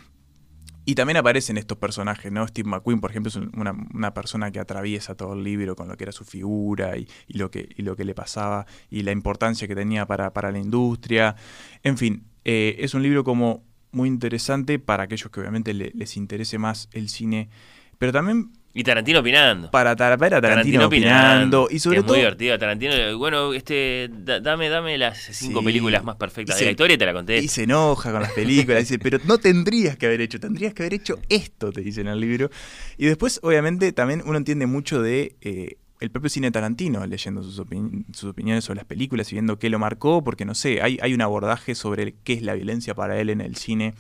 Y 0.89 0.95
también 0.95 1.19
aparecen 1.19 1.59
estos 1.59 1.77
personajes, 1.77 2.33
¿no? 2.33 2.49
Steve 2.49 2.67
McQueen, 2.67 2.99
por 2.99 3.11
ejemplo, 3.11 3.29
es 3.29 3.37
una, 3.37 3.77
una, 3.93 4.15
persona 4.15 4.51
que 4.51 4.59
atraviesa 4.59 5.15
todo 5.15 5.35
el 5.35 5.45
libro 5.45 5.77
con 5.77 5.87
lo 5.87 5.99
que 5.99 6.05
era 6.05 6.13
su 6.13 6.25
figura 6.25 6.97
y, 6.97 7.07
y, 7.27 7.37
lo, 7.37 7.51
que, 7.51 7.69
y 7.77 7.83
lo 7.83 7.95
que 7.95 8.07
le 8.07 8.15
pasaba 8.15 8.65
y 8.89 9.03
la 9.03 9.13
importancia 9.13 9.69
que 9.69 9.75
tenía 9.75 10.07
para, 10.07 10.33
para 10.33 10.51
la 10.51 10.59
industria. 10.59 11.37
En 11.83 11.99
fin, 11.99 12.25
eh, 12.47 12.77
es 12.79 12.95
un 12.95 13.03
libro 13.03 13.23
como 13.23 13.67
muy 13.93 14.09
interesante 14.09 14.79
para 14.79 15.03
aquellos 15.03 15.31
que 15.31 15.41
obviamente 15.41 15.75
le, 15.75 15.93
les 15.95 16.17
interese 16.17 16.57
más 16.57 16.89
el 16.93 17.11
cine, 17.11 17.51
pero 17.99 18.11
también 18.11 18.53
y 18.75 18.85
Tarantino 18.85 19.21
opinando. 19.21 19.71
Para, 19.71 19.97
para 19.97 20.17
Tarantino, 20.17 20.41
Tarantino 20.41 20.87
opinando. 20.87 21.63
opinando. 21.65 21.69
Y 21.71 21.79
sobre 21.79 21.99
es 21.99 22.05
todo. 22.05 22.15
muy 22.15 22.21
divertido. 22.21 22.59
Tarantino, 22.59 23.19
bueno, 23.19 23.55
este, 23.55 24.11
dame, 24.11 24.69
dame 24.69 24.99
las 24.99 25.19
cinco 25.19 25.61
sí. 25.61 25.67
películas 25.67 26.05
más 26.05 26.17
perfectas 26.17 26.59
de 26.59 26.67
la 26.67 26.71
historia 26.73 26.95
y 26.95 26.99
te 26.99 27.07
la 27.07 27.13
conté. 27.13 27.39
Y 27.39 27.49
se 27.49 27.65
enoja 27.65 28.13
con 28.13 28.23
las 28.23 28.33
películas. 28.33 28.81
dice, 28.81 28.99
pero 28.99 29.19
no 29.25 29.39
tendrías 29.39 29.97
que 29.97 30.07
haber 30.07 30.21
hecho, 30.21 30.39
tendrías 30.39 30.75
que 30.75 30.83
haber 30.83 30.95
hecho 30.95 31.19
esto, 31.29 31.73
te 31.73 31.81
dice 31.81 32.03
en 32.03 32.09
el 32.09 32.21
libro. 32.21 32.51
Y 32.99 33.07
después, 33.07 33.41
obviamente, 33.43 33.93
también 33.93 34.23
uno 34.25 34.37
entiende 34.39 34.67
mucho 34.67 35.03
de. 35.03 35.37
Eh, 35.41 35.79
el 36.01 36.13
propio 36.13 36.31
cine 36.31 36.53
Tarantino, 36.53 37.05
leyendo 37.07 37.43
sus, 37.43 37.59
opin 37.59 38.07
sus, 38.13 38.31
opiniones 38.31 38.65
sobre 38.65 38.77
las 38.77 38.85
películas 38.85 39.33
y 39.33 39.35
viendo 39.35 39.59
qué 39.59 39.69
lo 39.69 39.81
marcó, 39.81 40.23
porque 40.23 40.45
no 40.45 40.55
sé, 40.55 40.81
hay, 40.81 40.97
hay 41.03 41.13
un 41.13 41.21
abordaje 41.23 41.75
sobre 41.75 42.15
qué 42.23 42.35
es 42.35 42.43
la 42.43 42.55
violencia 42.55 42.95
para 42.95 43.19
él 43.21 43.31
en 43.31 43.41
el 43.41 43.57
cine 43.57 43.95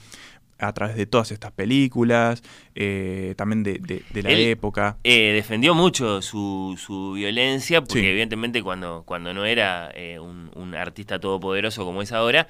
a 0.59 0.73
través 0.73 0.97
de 0.97 1.07
todas 1.07 1.31
estas 1.31 1.53
películas, 1.53 2.43
eh, 2.75 3.35
también 3.37 3.63
de, 3.63 3.75
de, 3.75 4.03
de 4.11 4.23
la 4.23 4.31
Él, 4.31 4.41
época. 4.41 4.97
Eh, 5.05 5.33
defendió 5.33 5.75
mucho 5.75 6.21
su, 6.21 6.79
su 6.79 7.13
violencia, 7.13 7.81
porque 7.81 8.01
sí. 8.01 8.07
evidentemente 8.07 8.63
cuando, 8.63 9.03
cuando 9.07 9.33
no 9.33 9.45
era 9.45 9.91
eh, 9.95 10.19
un, 10.19 10.51
un, 10.55 10.75
artista 10.75 11.19
todopoderoso 11.21 11.85
como 11.85 12.03
es 12.03 12.13
ahora, 12.13 12.49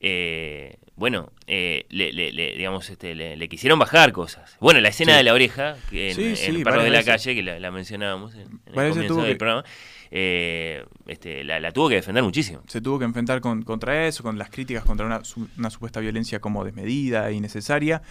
eh, 0.00 0.76
bueno, 0.94 1.32
le, 1.46 1.84
le, 1.90 2.12
le, 2.32 2.54
digamos, 2.56 2.88
este, 2.90 3.14
le, 3.14 3.48
quisieron 3.48 3.78
bajar 3.78 4.12
cosas. 4.12 4.56
Bueno, 4.60 4.80
la 4.80 4.88
escena 4.90 5.12
sí. 5.12 5.18
de 5.18 5.24
la 5.24 5.34
oreja, 5.34 5.76
que 5.90 6.10
en, 6.10 6.36
sí, 6.36 6.44
en 6.46 6.62
Perros 6.62 6.84
de 6.84 6.90
la 6.90 7.02
Calle, 7.02 7.34
que 7.34 7.42
la, 7.42 7.58
la 7.58 7.70
mencionábamos 7.70 8.34
en, 8.34 8.60
en 8.66 8.78
el 8.80 8.90
comienzo 8.90 9.22
del 9.22 9.32
que... 9.32 9.36
programa, 9.36 9.64
eh, 10.10 10.84
este, 11.06 11.44
la, 11.44 11.60
la, 11.60 11.72
tuvo 11.72 11.88
que 11.88 11.96
defender 11.96 12.22
muchísimo. 12.22 12.62
Se 12.66 12.80
tuvo 12.80 12.98
que 12.98 13.04
enfrentar 13.04 13.40
con, 13.40 13.62
contra 13.62 14.06
eso, 14.06 14.22
con 14.22 14.38
las 14.38 14.50
críticas 14.50 14.84
contra 14.84 15.06
una, 15.06 15.22
una 15.58 15.70
supuesta 15.70 16.00
violencia 16.00 16.40
como 16.40 16.64
desmedida 16.64 17.28
e 17.28 17.34
innecesaria. 17.34 18.02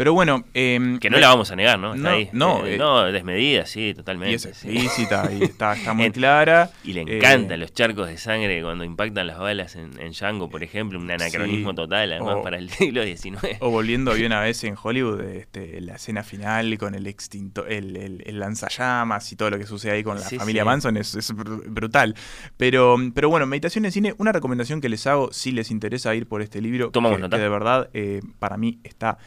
Pero 0.00 0.14
bueno. 0.14 0.44
Eh, 0.54 0.96
que 0.98 1.10
no 1.10 1.18
la 1.18 1.28
vamos 1.28 1.50
a 1.50 1.56
negar, 1.56 1.78
¿no? 1.78 1.94
Está 1.94 2.08
no, 2.08 2.16
ahí. 2.16 2.30
No, 2.32 2.64
eh, 2.64 2.78
no, 2.78 3.04
desmedida, 3.12 3.66
sí, 3.66 3.92
totalmente. 3.92 4.32
Y 4.32 4.34
es 4.36 4.46
explícita, 4.46 5.28
sí. 5.28 5.36
y 5.38 5.44
está, 5.44 5.74
está 5.74 5.92
muy 5.92 6.10
clara. 6.10 6.70
Y 6.82 6.94
le 6.94 7.02
encantan 7.02 7.52
eh, 7.52 7.58
los 7.58 7.74
charcos 7.74 8.08
de 8.08 8.16
sangre 8.16 8.62
cuando 8.62 8.82
impactan 8.84 9.26
las 9.26 9.38
balas 9.38 9.76
en, 9.76 10.00
en 10.00 10.12
Django, 10.12 10.48
por 10.48 10.64
ejemplo, 10.64 10.98
un 10.98 11.10
anacronismo 11.10 11.72
sí. 11.72 11.76
total, 11.76 12.12
además, 12.12 12.36
o, 12.38 12.42
para 12.42 12.56
el 12.56 12.70
siglo 12.70 13.04
XIX. 13.04 13.58
O 13.58 13.68
volviendo 13.68 14.14
bien 14.14 14.28
una 14.28 14.40
vez 14.40 14.64
en 14.64 14.74
Hollywood, 14.82 15.20
este, 15.20 15.82
la 15.82 15.96
escena 15.96 16.22
final 16.22 16.78
con 16.78 16.94
el 16.94 17.06
extintor, 17.06 17.70
el, 17.70 17.94
el, 17.98 18.22
el, 18.24 18.40
lanzallamas 18.40 19.30
y 19.30 19.36
todo 19.36 19.50
lo 19.50 19.58
que 19.58 19.66
sucede 19.66 19.92
ahí 19.92 20.02
con 20.02 20.18
la 20.18 20.24
sí, 20.24 20.38
familia 20.38 20.64
Manson 20.64 20.96
es, 20.96 21.14
es, 21.14 21.30
brutal. 21.34 22.14
Pero, 22.56 22.96
pero 23.14 23.28
bueno, 23.28 23.44
Meditación 23.44 23.84
en 23.84 23.92
Cine, 23.92 24.14
una 24.16 24.32
recomendación 24.32 24.80
que 24.80 24.88
les 24.88 25.06
hago 25.06 25.30
si 25.30 25.52
les 25.52 25.70
interesa 25.70 26.14
ir 26.14 26.26
por 26.26 26.40
este 26.40 26.62
libro, 26.62 26.90
Tomamos 26.90 27.18
que, 27.18 27.22
nota. 27.24 27.36
que 27.36 27.42
de 27.42 27.48
verdad 27.50 27.90
eh, 27.92 28.22
para 28.38 28.56
mí 28.56 28.80
está 28.82 29.18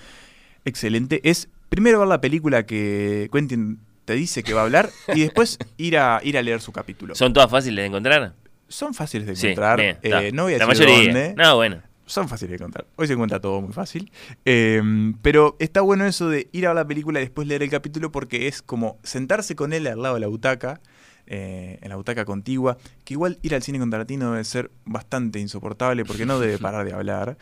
excelente 0.65 1.21
es 1.23 1.49
primero 1.69 1.99
ver 1.99 2.07
la 2.07 2.21
película 2.21 2.65
que 2.65 3.29
Quentin 3.31 3.79
te 4.05 4.13
dice 4.13 4.43
que 4.43 4.53
va 4.53 4.61
a 4.61 4.63
hablar 4.65 4.89
y 5.15 5.21
después 5.21 5.57
ir 5.77 5.97
a 5.97 6.19
ir 6.23 6.37
a 6.37 6.41
leer 6.41 6.61
su 6.61 6.71
capítulo. 6.71 7.15
¿Son 7.15 7.33
todas 7.33 7.49
fáciles 7.49 7.83
de 7.83 7.87
encontrar? 7.87 8.33
Son 8.67 8.93
fáciles 8.93 9.27
de 9.27 9.33
encontrar. 9.51 9.79
Sí, 9.79 9.85
bien, 10.09 10.23
eh, 10.25 10.31
no 10.33 10.43
voy 10.43 10.55
a 10.55 10.57
la 10.57 10.65
decir 10.67 10.87
mayoría. 10.87 11.13
dónde. 11.13 11.35
No, 11.41 11.55
bueno. 11.55 11.81
Son 12.05 12.27
fáciles 12.27 12.51
de 12.51 12.55
encontrar. 12.57 12.85
Hoy 12.97 13.07
se 13.07 13.13
encuentra 13.13 13.39
todo 13.39 13.61
muy 13.61 13.71
fácil. 13.71 14.11
Eh, 14.43 14.81
pero 15.21 15.55
está 15.59 15.81
bueno 15.81 16.05
eso 16.05 16.27
de 16.27 16.49
ir 16.51 16.65
a 16.65 16.69
ver 16.69 16.75
la 16.75 16.87
película 16.87 17.19
y 17.19 17.23
después 17.23 17.47
leer 17.47 17.63
el 17.63 17.69
capítulo 17.69 18.11
porque 18.11 18.47
es 18.47 18.61
como 18.61 18.97
sentarse 19.03 19.55
con 19.55 19.71
él 19.71 19.87
al 19.87 20.01
lado 20.01 20.15
de 20.15 20.21
la 20.21 20.27
butaca. 20.27 20.81
Eh, 21.25 21.79
en 21.81 21.87
la 21.87 21.95
butaca 21.95 22.25
contigua, 22.25 22.77
que 23.05 23.13
igual 23.13 23.39
ir 23.41 23.55
al 23.55 23.63
cine 23.63 23.79
con 23.79 23.89
Tarantino 23.89 24.31
debe 24.31 24.43
ser 24.43 24.69
bastante 24.83 25.39
insoportable 25.39 26.03
porque 26.03 26.25
no 26.25 26.37
debe 26.37 26.57
parar 26.59 26.85
de 26.85 26.91
hablar. 26.91 27.37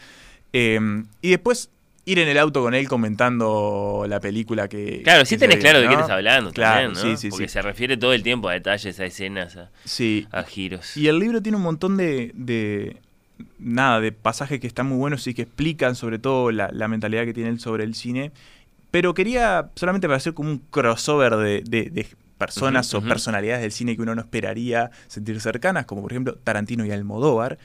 Eh, 0.53 0.79
y 1.21 1.29
después 1.31 1.71
ir 2.11 2.19
en 2.19 2.27
el 2.27 2.37
auto 2.37 2.61
con 2.61 2.73
él 2.73 2.87
comentando 2.87 4.05
la 4.07 4.19
película 4.19 4.67
que. 4.67 5.01
Claro, 5.03 5.25
sí 5.25 5.37
tenés 5.37 5.57
claro 5.57 5.79
¿no? 5.79 5.83
de 5.83 5.87
qué 5.87 5.93
estás 5.93 6.09
hablando, 6.09 6.51
claro, 6.51 6.87
también, 6.91 7.11
¿no? 7.11 7.17
sí, 7.17 7.21
sí, 7.21 7.29
Porque 7.29 7.47
sí. 7.47 7.53
se 7.53 7.61
refiere 7.61 7.97
todo 7.97 8.13
el 8.13 8.23
tiempo 8.23 8.49
a 8.49 8.53
detalles, 8.53 8.99
a 8.99 9.05
escenas, 9.05 9.55
a, 9.57 9.69
sí. 9.85 10.27
a 10.31 10.43
giros. 10.43 10.95
Y 10.97 11.07
el 11.07 11.19
libro 11.19 11.41
tiene 11.41 11.57
un 11.57 11.63
montón 11.63 11.97
de, 11.97 12.31
de 12.35 12.97
nada, 13.59 13.99
de 13.99 14.11
pasajes 14.11 14.59
que 14.59 14.67
están 14.67 14.87
muy 14.87 14.97
buenos 14.97 15.25
y 15.27 15.33
que 15.33 15.43
explican 15.43 15.95
sobre 15.95 16.19
todo 16.19 16.51
la, 16.51 16.69
la, 16.71 16.87
mentalidad 16.87 17.25
que 17.25 17.33
tiene 17.33 17.49
él 17.49 17.59
sobre 17.59 17.83
el 17.83 17.95
cine. 17.95 18.31
Pero 18.91 19.13
quería 19.13 19.69
solamente 19.75 20.07
para 20.07 20.17
hacer 20.17 20.33
como 20.33 20.49
un 20.49 20.57
crossover 20.59 21.35
de, 21.37 21.63
de, 21.65 21.89
de 21.89 22.07
personas 22.37 22.93
uh 22.93 22.97
-huh, 22.97 22.99
o 22.99 23.01
uh 23.01 23.05
-huh. 23.05 23.09
personalidades 23.09 23.61
del 23.61 23.71
cine 23.71 23.95
que 23.95 24.01
uno 24.01 24.15
no 24.15 24.21
esperaría 24.21 24.91
sentir 25.07 25.39
cercanas, 25.39 25.85
como 25.85 26.01
por 26.01 26.11
ejemplo 26.11 26.35
Tarantino 26.43 26.85
y 26.85 26.91
Almodóvar. 26.91 27.57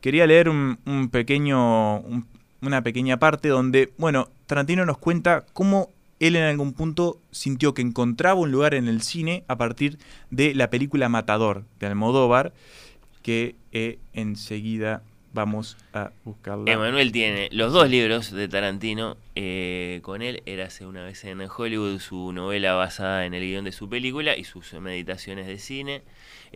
Quería 0.00 0.26
leer 0.26 0.48
un, 0.48 0.78
un 0.84 1.08
pequeño, 1.08 2.00
un, 2.00 2.26
una 2.66 2.82
pequeña 2.82 3.18
parte 3.18 3.48
donde, 3.48 3.92
bueno, 3.98 4.28
Tarantino 4.46 4.84
nos 4.84 4.98
cuenta 4.98 5.44
cómo 5.52 5.90
él 6.20 6.36
en 6.36 6.44
algún 6.44 6.72
punto 6.72 7.20
sintió 7.30 7.74
que 7.74 7.82
encontraba 7.82 8.40
un 8.40 8.50
lugar 8.50 8.74
en 8.74 8.88
el 8.88 9.02
cine 9.02 9.44
a 9.48 9.56
partir 9.56 9.98
de 10.30 10.54
la 10.54 10.70
película 10.70 11.08
Matador 11.08 11.64
de 11.80 11.86
Almodóvar, 11.86 12.52
que 13.22 13.56
eh, 13.72 13.98
enseguida 14.12 15.02
vamos 15.34 15.76
a 15.92 16.12
buscarla. 16.24 16.72
Emanuel 16.72 17.12
tiene 17.12 17.48
los 17.52 17.72
dos 17.72 17.90
libros 17.90 18.30
de 18.30 18.48
Tarantino 18.48 19.16
eh, 19.34 20.00
con 20.02 20.22
él, 20.22 20.42
Érase 20.46 20.86
una 20.86 21.04
vez 21.04 21.22
en 21.24 21.40
Hollywood, 21.40 21.98
su 21.98 22.32
novela 22.32 22.74
basada 22.74 23.26
en 23.26 23.34
el 23.34 23.42
guion 23.42 23.64
de 23.64 23.72
su 23.72 23.88
película 23.88 24.36
y 24.36 24.44
sus 24.44 24.72
meditaciones 24.74 25.46
de 25.46 25.58
cine. 25.58 26.02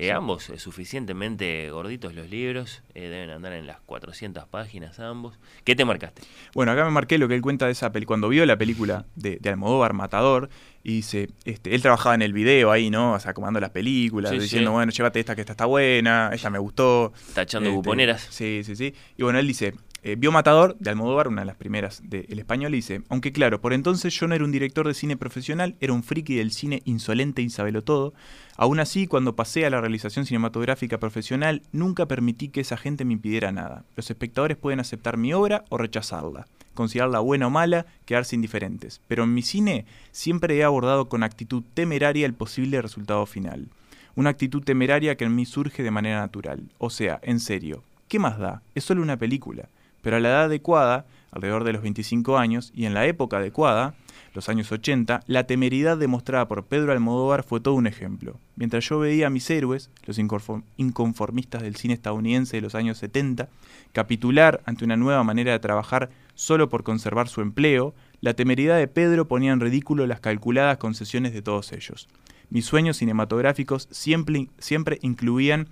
Eh, 0.01 0.13
Ambos 0.13 0.49
eh, 0.49 0.61
suficientemente 0.61 1.69
gorditos 1.73 2.15
los 2.15 2.31
libros, 2.31 2.83
eh, 2.95 3.09
deben 3.09 3.31
andar 3.31 3.53
en 3.55 3.67
las 3.67 3.81
400 3.81 4.47
páginas 4.47 5.01
ambos. 5.01 5.37
¿Qué 5.65 5.75
te 5.75 5.85
marcaste? 5.85 6.23
Bueno, 6.55 6.71
acá 6.71 6.85
me 6.85 6.93
marqué 6.93 7.19
lo 7.19 7.27
que 7.27 7.35
él 7.35 7.43
cuenta 7.43 7.67
de 7.67 7.73
esa 7.73 7.91
película. 7.91 8.07
Cuando 8.15 8.29
vio 8.29 8.47
la 8.47 8.57
película 8.57 9.07
de, 9.17 9.39
de 9.41 9.51
Almodóvar, 9.51 9.95
Matador, 9.95 10.51
y 10.83 10.97
dice, 10.97 11.29
este, 11.45 11.75
él 11.75 11.83
trabajaba 11.83 12.15
en 12.15 12.23
el 12.23 12.33
video 12.33 12.71
ahí, 12.71 12.89
¿no? 12.91 13.13
O 13.15 13.21
sea, 13.21 13.35
comando 13.35 13.61
las 13.61 13.71
películas, 13.71 14.31
Sí, 14.33 14.39
diciendo, 14.39 14.71
sí. 14.71 14.75
bueno, 14.75 14.93
llévate 14.93 15.21
esta 15.21 15.35
que 15.35 15.43
esta 15.43 15.53
está 15.53 15.67
buena, 15.67 16.31
ella 16.33 16.51
me 16.51 16.59
gustó. 16.59 17.13
Tachando 17.35 17.69
Este, 17.69 17.77
cuponeras. 17.77 18.27
Sí, 18.31 18.63
sí, 18.65 18.77
sí. 18.77 18.95
Y 19.17 19.23
bueno, 19.23 19.39
él 19.39 19.47
dice, 19.47 19.75
eh, 20.03 20.15
vio 20.17 20.31
Matador 20.31 20.77
de 20.79 20.91
Almodóvar, 20.91 21.29
una 21.29 21.43
de 21.43 21.47
las 21.47 21.57
primeras 21.57 22.01
del 22.09 22.39
español, 22.39 22.73
y 22.73 22.79
dice, 22.79 23.03
aunque 23.09 23.33
claro, 23.33 23.61
por 23.61 23.73
entonces 23.73 24.15
yo 24.15 24.29
no 24.29 24.35
era 24.35 24.45
un 24.45 24.53
director 24.53 24.87
de 24.87 24.95
cine 24.95 25.17
profesional, 25.17 25.75
era 25.81 25.93
un 25.93 26.03
friki 26.05 26.37
del 26.37 26.53
cine 26.53 26.83
insolente 26.85 27.43
y 27.43 27.49
todo. 27.85 28.15
Aún 28.57 28.81
así, 28.81 29.07
cuando 29.07 29.37
pasé 29.37 29.67
a 29.67 29.71
la 29.71 29.81
realización 29.81 30.25
cinematográfica 30.25 30.99
profesional, 30.99 31.63
nunca 31.73 32.07
permití 32.07 32.49
que 32.49 32.61
esa 32.61 32.77
gente 32.77 33.05
me 33.05 33.13
impidiera 33.15 33.53
nada. 33.53 33.85
Los 33.97 34.11
espectadores 34.11 34.57
pueden 34.57 34.81
aceptar 34.81 35.17
mi 35.17 35.33
obra 35.33 35.65
o 35.69 35.79
rechazarla, 35.79 36.47
considerarla 36.79 37.19
buena 37.19 37.49
o 37.49 37.51
mala, 37.51 37.87
quedarse 38.07 38.37
indiferentes. 38.37 39.01
Pero 39.09 39.25
en 39.25 39.35
mi 39.35 39.43
cine 39.43 39.85
siempre 40.13 40.57
he 40.57 40.63
abordado 40.63 41.09
con 41.09 41.25
actitud 41.25 41.65
temeraria 41.75 42.25
el 42.25 42.35
posible 42.35 42.81
resultado 42.81 43.27
final. 43.27 43.67
Una 44.15 44.31
actitud 44.31 44.63
temeraria 44.63 45.17
que 45.17 45.25
en 45.25 45.35
mí 45.35 45.45
surge 45.45 45.83
de 45.83 45.91
manera 45.91 46.21
natural. 46.21 46.63
O 46.79 46.89
sea, 46.89 47.19
en 47.23 47.41
serio, 47.41 47.83
¿qué 48.07 48.21
más 48.21 48.39
da? 48.39 48.63
Es 48.77 48.85
solo 48.85 49.03
una 49.03 49.17
película. 49.17 49.69
Pero 50.03 50.17
a 50.17 50.21
la 50.21 50.29
edad 50.29 50.45
adecuada, 50.45 51.07
alrededor 51.31 51.65
de 51.65 51.73
los 51.73 51.83
25 51.83 52.39
años, 52.39 52.73
y 52.75 52.87
en 52.87 52.95
la 52.95 53.07
época 53.07 53.39
adecuada, 53.39 53.95
los 54.35 54.49
años 54.49 54.71
80, 54.71 55.23
la 55.27 55.45
temeridad 55.45 55.97
demostrada 55.97 56.47
por 56.47 56.65
Pedro 56.65 56.93
Almodóvar 56.93 57.43
fue 57.43 57.61
todo 57.61 57.75
un 57.75 57.87
ejemplo. 57.87 58.37
Mientras 58.57 58.89
yo 58.89 58.99
veía 58.99 59.27
a 59.27 59.31
mis 59.31 59.49
héroes, 59.51 59.91
los 60.05 60.19
inconform- 60.19 60.63
inconformistas 60.77 61.63
del 61.63 61.77
cine 61.77 61.95
estadounidense 61.95 62.57
de 62.57 62.61
los 62.61 62.75
años 62.75 62.99
70, 62.99 63.49
capitular 63.93 64.61
ante 64.65 64.85
una 64.85 64.97
nueva 64.97 65.25
manera 65.25 65.53
de 65.53 65.59
trabajar 65.59 66.11
solo 66.35 66.69
por 66.69 66.85
conservar 66.85 67.29
su 67.29 67.41
empleo, 67.41 67.95
la 68.21 68.35
temeridad 68.35 68.77
de 68.77 68.87
Pedro 68.89 69.27
ponía 69.27 69.53
en 69.53 69.61
ridículo 69.61 70.07
las 70.07 70.21
calculadas 70.21 70.79
concesiones 70.79 71.33
de 71.33 71.43
todos 71.43 71.73
ellos. 71.73 72.09
Mis 72.51 72.65
sueños 72.65 72.99
cinematográficos 72.99 73.89
siempre, 73.91 74.49
siempre 74.59 74.99
incluían 75.03 75.69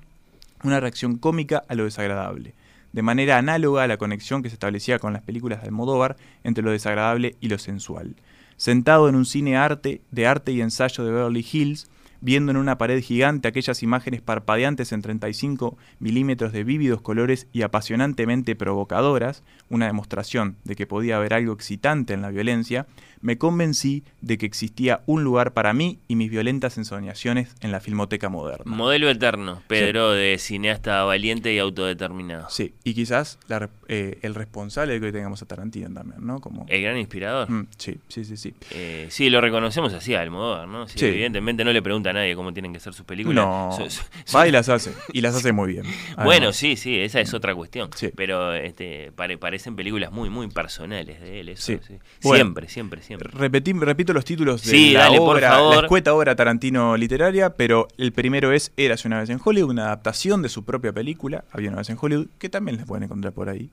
una 0.65 0.81
reacción 0.81 1.19
cómica 1.19 1.63
a 1.69 1.75
lo 1.75 1.85
desagradable, 1.85 2.55
de 2.97 3.03
manera 3.03 3.37
análoga 3.37 3.83
a 3.83 3.87
la 3.87 3.99
conexión 3.99 4.43
que 4.43 4.49
se 4.49 4.55
establecía 4.55 4.99
con 4.99 5.13
las 5.13 5.21
películas 5.21 5.61
de 5.61 5.67
Almodóvar 5.67 6.17
entre 6.45 6.65
lo 6.65 6.71
desagradable 6.71 7.37
y 7.43 7.49
lo 7.49 7.59
sensual. 7.59 8.17
Sentado 8.57 9.11
en 9.11 9.17
un 9.17 9.27
cine 9.27 9.55
arte 9.55 10.01
de 10.11 10.27
arte 10.27 10.53
y 10.53 10.63
ensayo 10.63 11.05
de 11.05 11.13
Beverly 11.13 11.47
Hills, 11.53 11.91
viendo 12.21 12.51
en 12.51 12.57
una 12.57 12.79
pared 12.79 13.03
gigante 13.03 13.49
aquellas 13.49 13.83
imágenes 13.83 14.21
parpadeantes 14.21 14.93
en 14.93 15.03
35 15.03 15.77
milímetros 15.99 16.53
de 16.53 16.65
vívidos 16.65 17.01
colores 17.01 17.47
y 17.53 17.63
apasionantemente 17.63 18.57
provocadoras, 18.57 19.43
una 19.69 19.87
demostración 19.87 20.57
de 20.65 20.77
que 20.77 20.87
podía 20.87 21.17
haber 21.17 21.35
algo 21.35 21.53
excitante 21.53 22.15
en 22.15 22.23
la 22.23 22.31
violencia, 22.31 22.87
me 23.21 23.39
convencí 23.39 24.05
de 24.21 24.39
que 24.39 24.47
existía 24.47 25.03
un 25.07 25.25
lugar 25.25 25.53
para 25.53 25.73
mí 25.73 25.99
y 26.07 26.17
mis 26.17 26.31
violentas 26.31 26.79
ensoñaciones 26.79 27.55
en 27.61 27.73
la 27.73 27.81
filmoteca 27.81 28.29
moderna. 28.29 28.65
Modelo 28.67 29.09
eterno, 29.09 29.63
Pedro, 29.67 30.13
de 30.13 30.39
cineasta 30.39 31.03
valiente 31.05 31.53
y 31.53 31.59
autodeterminado. 31.59 32.49
Sí, 32.51 32.75
y 32.85 32.95
quizás 32.95 33.39
la 33.49 33.69
eh, 33.89 34.19
el 34.23 34.35
responsable 34.35 34.95
de 34.95 35.01
que 35.01 35.07
hoy 35.07 35.13
tengamos 35.13 35.43
a 35.43 35.47
Tarantino 35.47 35.93
también, 35.93 36.25
¿no? 36.25 36.41
Como, 36.41 36.67
El 36.69 36.83
gran 36.83 36.99
inspirador. 36.99 37.51
Mm, 37.51 37.67
sí, 37.77 37.99
sí, 38.09 38.25
sí, 38.25 38.37
sí. 38.37 38.55
Eh, 38.73 39.07
sí, 39.11 39.31
lo 39.31 39.41
reconocemos 39.41 39.93
así 39.93 40.15
a 40.15 40.21
Almodóvar, 40.21 40.69
¿no? 40.69 40.87
Sí, 40.89 40.99
Sí. 40.99 41.07
Evidentemente 41.07 41.65
no 41.65 41.73
le 41.73 41.83
pregunta 42.07 42.11
a 42.11 42.23
nadie 42.23 42.35
cómo 42.37 42.53
tienen 42.53 42.73
que 42.73 42.81
ser 42.81 42.95
sus 42.95 43.05
películas. 43.07 43.45
No, 43.45 43.71
So- 43.77 43.91
so- 44.25 44.37
va 44.39 44.47
y 44.47 44.51
las 44.51 44.69
hace, 44.69 44.93
y 45.13 45.21
las 45.21 45.35
hace 45.35 45.53
muy 45.53 45.73
bien. 45.73 45.85
Bueno, 46.25 46.53
sí, 46.53 46.77
sí, 46.77 46.99
esa 46.99 47.21
es 47.21 47.33
otra 47.35 47.55
cuestión. 47.55 47.91
Sí. 47.95 48.11
Pero 48.15 48.55
este, 48.55 49.13
pare- 49.13 49.39
parecen 49.39 49.77
películas 49.77 50.13
muy, 50.13 50.31
muy 50.31 50.49
personales 50.49 51.21
de 51.21 51.41
él. 51.41 51.49
Eso, 51.51 51.63
Sí. 51.67 51.79
sí. 51.87 51.95
Bueno. 52.23 52.45
Siempre, 52.45 52.69
siempre, 52.69 53.03
siempre. 53.03 53.31
Repetí- 53.31 53.79
repito 53.79 54.13
los 54.13 54.25
títulos 54.25 54.65
de 54.65 54.93
la 54.93 55.01
dale, 55.05 55.19
por 55.19 55.37
obra, 55.37 55.51
favor. 55.51 55.75
la 55.77 55.81
escueta 55.83 56.15
obra 56.15 56.35
Tarantino 56.37 56.97
literaria, 56.97 57.51
pero 57.51 57.89
el 57.99 58.13
primero 58.13 58.53
es 58.53 58.73
Érase 58.77 59.09
una 59.09 59.21
vez 59.21 59.31
en 59.31 59.41
Hollywood, 59.43 59.71
una 59.71 59.87
adaptación 59.87 60.43
de 60.43 60.49
su 60.49 60.65
propia 60.65 60.93
película, 60.93 61.45
Había 61.53 61.69
una 61.71 61.79
vez 61.79 61.91
en 61.91 61.99
Hollywood, 62.01 62.27
que 62.39 62.49
también 62.49 62.77
la 62.79 62.85
pueden 62.85 63.05
encontrar 63.05 63.33
por 63.33 63.49
ahí. 63.49 63.71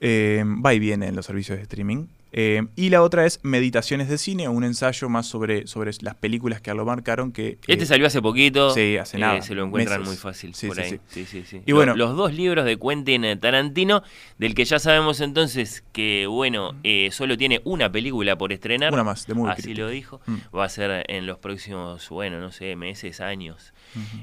Eh, 0.00 0.42
va 0.64 0.74
y 0.74 0.78
viene 0.78 1.06
en 1.08 1.16
los 1.16 1.26
servicios 1.26 1.56
de 1.58 1.62
streaming. 1.62 2.06
Eh, 2.34 2.62
y 2.76 2.88
la 2.88 3.02
otra 3.02 3.26
es 3.26 3.40
Meditaciones 3.42 4.08
de 4.08 4.16
Cine, 4.16 4.48
un 4.48 4.64
ensayo 4.64 5.08
más 5.10 5.26
sobre, 5.26 5.66
sobre 5.66 5.90
las 6.00 6.14
películas 6.14 6.60
que 6.62 6.72
lo 6.72 6.84
marcaron. 6.84 7.30
Que, 7.30 7.58
Este 7.66 7.84
eh, 7.84 7.86
salió 7.86 8.06
hace 8.06 8.22
poquito. 8.22 8.70
sí, 8.72 8.96
hace 8.96 9.18
eh, 9.18 9.20
nada, 9.20 9.42
Se 9.42 9.54
lo 9.54 9.64
encuentran 9.64 10.00
meses. 10.00 10.08
muy 10.08 10.16
fácil 10.16 10.54
Sí, 10.54 10.66
por 10.68 10.76
sí, 10.76 10.82
ahí. 10.82 11.26
sí. 11.26 11.60
Y 11.66 11.72
bueno. 11.72 11.94
los 11.94 12.16
dos 12.16 12.32
libros 12.32 12.64
de 12.64 12.78
Quentin 12.78 13.38
Tarantino, 13.38 14.02
del 14.38 14.54
que 14.54 14.64
ya 14.64 14.78
sabemos 14.78 15.20
entonces 15.20 15.84
que, 15.92 16.26
bueno, 16.26 16.74
eh, 16.84 17.10
solo 17.12 17.36
tiene 17.36 17.60
una 17.64 17.92
película 17.92 18.36
por 18.38 18.52
estrenar. 18.52 18.92
Una 18.94 19.04
más, 19.04 19.26
de 19.26 19.34
Movie 19.34 19.52
Así 19.52 19.74
lo 19.74 19.88
dijo. 19.88 20.20
Mm. 20.26 20.56
Va 20.56 20.64
a 20.64 20.68
ser 20.70 21.04
en 21.08 21.26
los 21.26 21.38
próximos, 21.38 22.08
bueno, 22.08 22.40
no 22.40 22.50
sé, 22.50 22.76
meses, 22.76 23.20
años. 23.20 23.74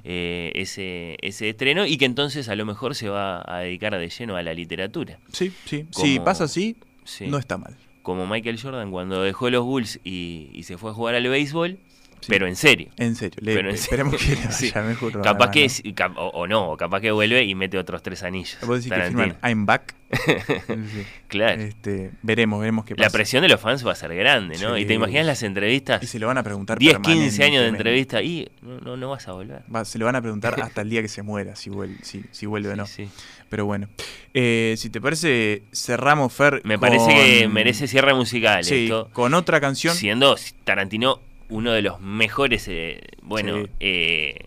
eh, 0.04 0.52
ese, 0.56 1.16
ese 1.22 1.50
estreno 1.50 1.86
y 1.86 1.98
que 1.98 2.06
entonces 2.06 2.50
a 2.50 2.56
lo 2.56 2.66
mejor 2.66 2.96
se 2.96 3.08
va 3.10 3.44
a 3.46 3.60
dedicar 3.60 3.96
de 3.98 4.10
lleno 4.10 4.36
a 4.36 4.42
la 4.42 4.54
literatura. 4.56 5.20
Sí, 5.32 5.52
sí. 5.66 5.86
Si 5.92 6.20
pasa 6.20 6.46
así, 6.46 6.76
Sí. 7.04 7.28
no 7.28 7.38
está 7.38 7.58
mal. 7.58 7.76
Como 8.02 8.28
Michael 8.28 8.60
Jordan 8.62 8.92
cuando 8.92 9.22
dejó 9.22 9.50
los 9.50 9.66
Bulls 9.66 10.00
y, 10.04 10.62
se 10.64 10.78
fue 10.78 10.92
a 10.92 10.94
jugar 10.94 11.16
al 11.16 11.28
béisbol, 11.28 11.80
Sí. 12.22 12.28
pero 12.30 12.48
en 12.48 12.56
serio. 12.56 12.90
En 12.98 13.16
serio, 13.16 13.38
le- 13.42 13.54
Pero 13.56 13.70
en 13.70 13.76
esperemos 13.76 14.16
que 14.18 14.36
le 14.36 14.52
Sí. 14.52 14.72
vaya 14.74 14.88
mejor. 14.88 15.12
Capaz 15.14 15.30
además, 15.30 15.50
que, 15.52 15.70
sí, 15.70 15.94
cap- 15.94 16.18
o, 16.18 16.28
o 16.30 16.48
no, 16.48 16.72
o 16.72 16.78
capaz 16.78 17.02
que 17.02 17.12
vuelve 17.12 17.44
y 17.44 17.56
mete 17.56 17.78
otros 17.78 18.02
tres 18.04 18.24
anillos. 18.24 18.58
Vos 18.66 18.84
decís 18.84 18.92
que 18.92 19.36
I'm 19.48 19.66
back. 19.66 19.96
Sí. 20.50 21.06
Claro. 21.28 21.62
Este, 21.62 22.12
veremos, 22.24 22.60
veremos 22.60 22.84
qué 22.86 22.96
pasa. 22.96 23.08
La 23.08 23.12
presión 23.12 23.44
de 23.44 23.48
los 23.50 23.62
fans 23.62 23.86
va 23.86 23.92
a 23.92 23.96
ser 23.96 24.16
grande, 24.16 24.58
¿no? 24.58 24.76
Sí. 24.76 24.82
Y 24.82 24.86
te 24.86 24.96
imaginas 24.96 25.26
las 25.26 25.44
entrevistas, 25.44 26.02
Y 26.02 26.08
se 26.08 26.18
lo 26.18 26.26
van 26.28 26.38
a 26.40 26.44
preguntar 26.44 26.80
10, 26.80 26.98
15 27.00 27.44
años 27.44 27.62
de 27.62 27.68
entrevista 27.70 28.22
y 28.24 28.50
no, 28.64 28.80
no, 28.80 28.98
no 28.98 29.10
vas 29.12 29.28
a 29.28 29.34
volver. 29.34 29.62
Va- 29.74 29.86
se 29.86 30.00
lo 30.00 30.06
van 30.06 30.16
a 30.16 30.22
preguntar 30.22 30.56
hasta 30.64 30.82
el 30.82 30.90
día 30.90 31.02
que 31.04 31.08
se 31.08 31.22
muera, 31.22 31.56
si 31.56 31.70
vuelve, 31.70 31.98
si, 32.02 32.24
si 32.32 32.46
vuelve 32.48 32.70
o 32.70 32.76
no. 32.76 32.88
Sí, 32.88 33.06
sí. 33.06 33.12
Pero 33.50 33.66
bueno. 33.66 33.88
Eh, 34.34 34.76
si 34.78 34.90
te 34.90 35.00
parece, 35.02 35.64
cerramos, 35.74 36.34
Fer. 36.34 36.62
Me 36.64 36.78
con- 36.78 36.90
parece 36.90 37.14
que 37.16 37.48
merece 37.48 37.88
cierre 37.88 38.14
musical 38.16 38.64
Sí, 38.64 38.86
esto. 38.86 39.10
con 39.14 39.34
otra 39.36 39.60
canción. 39.62 39.96
Siendo 39.96 40.36
Tarantino 40.64 41.20
uno 41.50 41.72
de 41.72 41.82
los 41.82 42.00
mejores, 42.00 42.68
eh, 42.68 43.02
bueno, 43.22 43.58
Sí. 43.58 43.70
eh, 43.80 44.46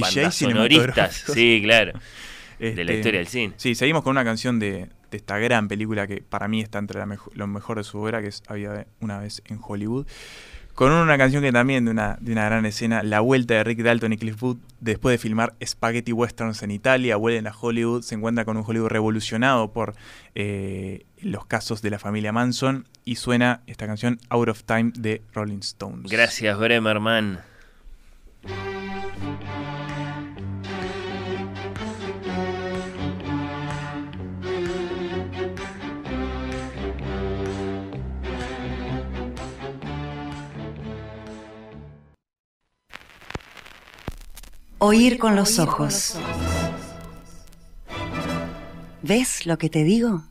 bandas 0.00 0.34
sonoristas. 0.34 1.24
Sí, 1.32 1.60
claro. 1.62 1.92
Este, 2.58 2.74
de 2.76 2.84
la 2.84 2.92
historia 2.94 3.18
del 3.20 3.28
cine. 3.28 3.54
Sí, 3.56 3.74
seguimos 3.74 4.02
con 4.02 4.10
una 4.12 4.24
canción 4.24 4.58
de, 4.58 4.88
de 5.10 5.16
esta 5.16 5.38
gran 5.38 5.68
película 5.68 6.06
que 6.08 6.22
para 6.22 6.48
mí 6.48 6.60
está 6.60 6.78
entre 6.80 6.98
la 6.98 7.06
mejo- 7.06 7.30
lo 7.34 7.46
mejor 7.46 7.76
de 7.78 7.84
su 7.84 7.98
obra, 7.98 8.20
que 8.20 8.28
es 8.28 8.42
Había 8.48 8.86
una 9.00 9.18
vez 9.20 9.42
en 9.46 9.60
Hollywood. 9.62 10.06
Con 10.74 10.92
una 10.92 11.18
canción 11.18 11.42
que 11.42 11.50
también 11.50 11.84
de 11.84 11.90
una, 11.90 12.16
de 12.20 12.30
una 12.32 12.44
gran 12.44 12.64
escena, 12.64 13.02
la 13.02 13.18
vuelta 13.18 13.54
de 13.54 13.64
Rick 13.64 13.80
Dalton 13.82 14.12
y 14.12 14.16
Cliff 14.16 14.38
Booth, 14.38 14.58
después 14.80 15.12
de 15.14 15.18
filmar 15.18 15.54
Spaghetti 15.64 16.12
Westerns 16.12 16.62
en 16.62 16.70
Italia, 16.70 17.16
vuelven 17.16 17.48
a 17.48 17.52
Hollywood, 17.52 18.02
se 18.02 18.14
encuentra 18.14 18.44
con 18.44 18.56
un 18.56 18.62
Hollywood 18.64 18.88
revolucionado 18.88 19.72
por 19.72 19.94
eh, 20.36 21.04
los 21.20 21.46
casos 21.46 21.82
de 21.82 21.90
la 21.90 21.98
familia 21.98 22.30
Manson 22.32 22.86
y 23.08 23.16
suena 23.16 23.62
esta 23.66 23.86
canción 23.86 24.20
Out 24.28 24.50
of 24.50 24.64
Time 24.64 24.92
de 24.94 25.22
Rolling 25.32 25.60
Stones. 25.60 26.12
Gracias, 26.12 26.58
Bremerman. 26.58 27.40
Oír 44.80 45.18
con 45.18 45.34
los 45.34 45.58
ojos. 45.58 46.18
¿Ves 49.00 49.46
lo 49.46 49.56
que 49.56 49.70
te 49.70 49.82
digo? 49.82 50.27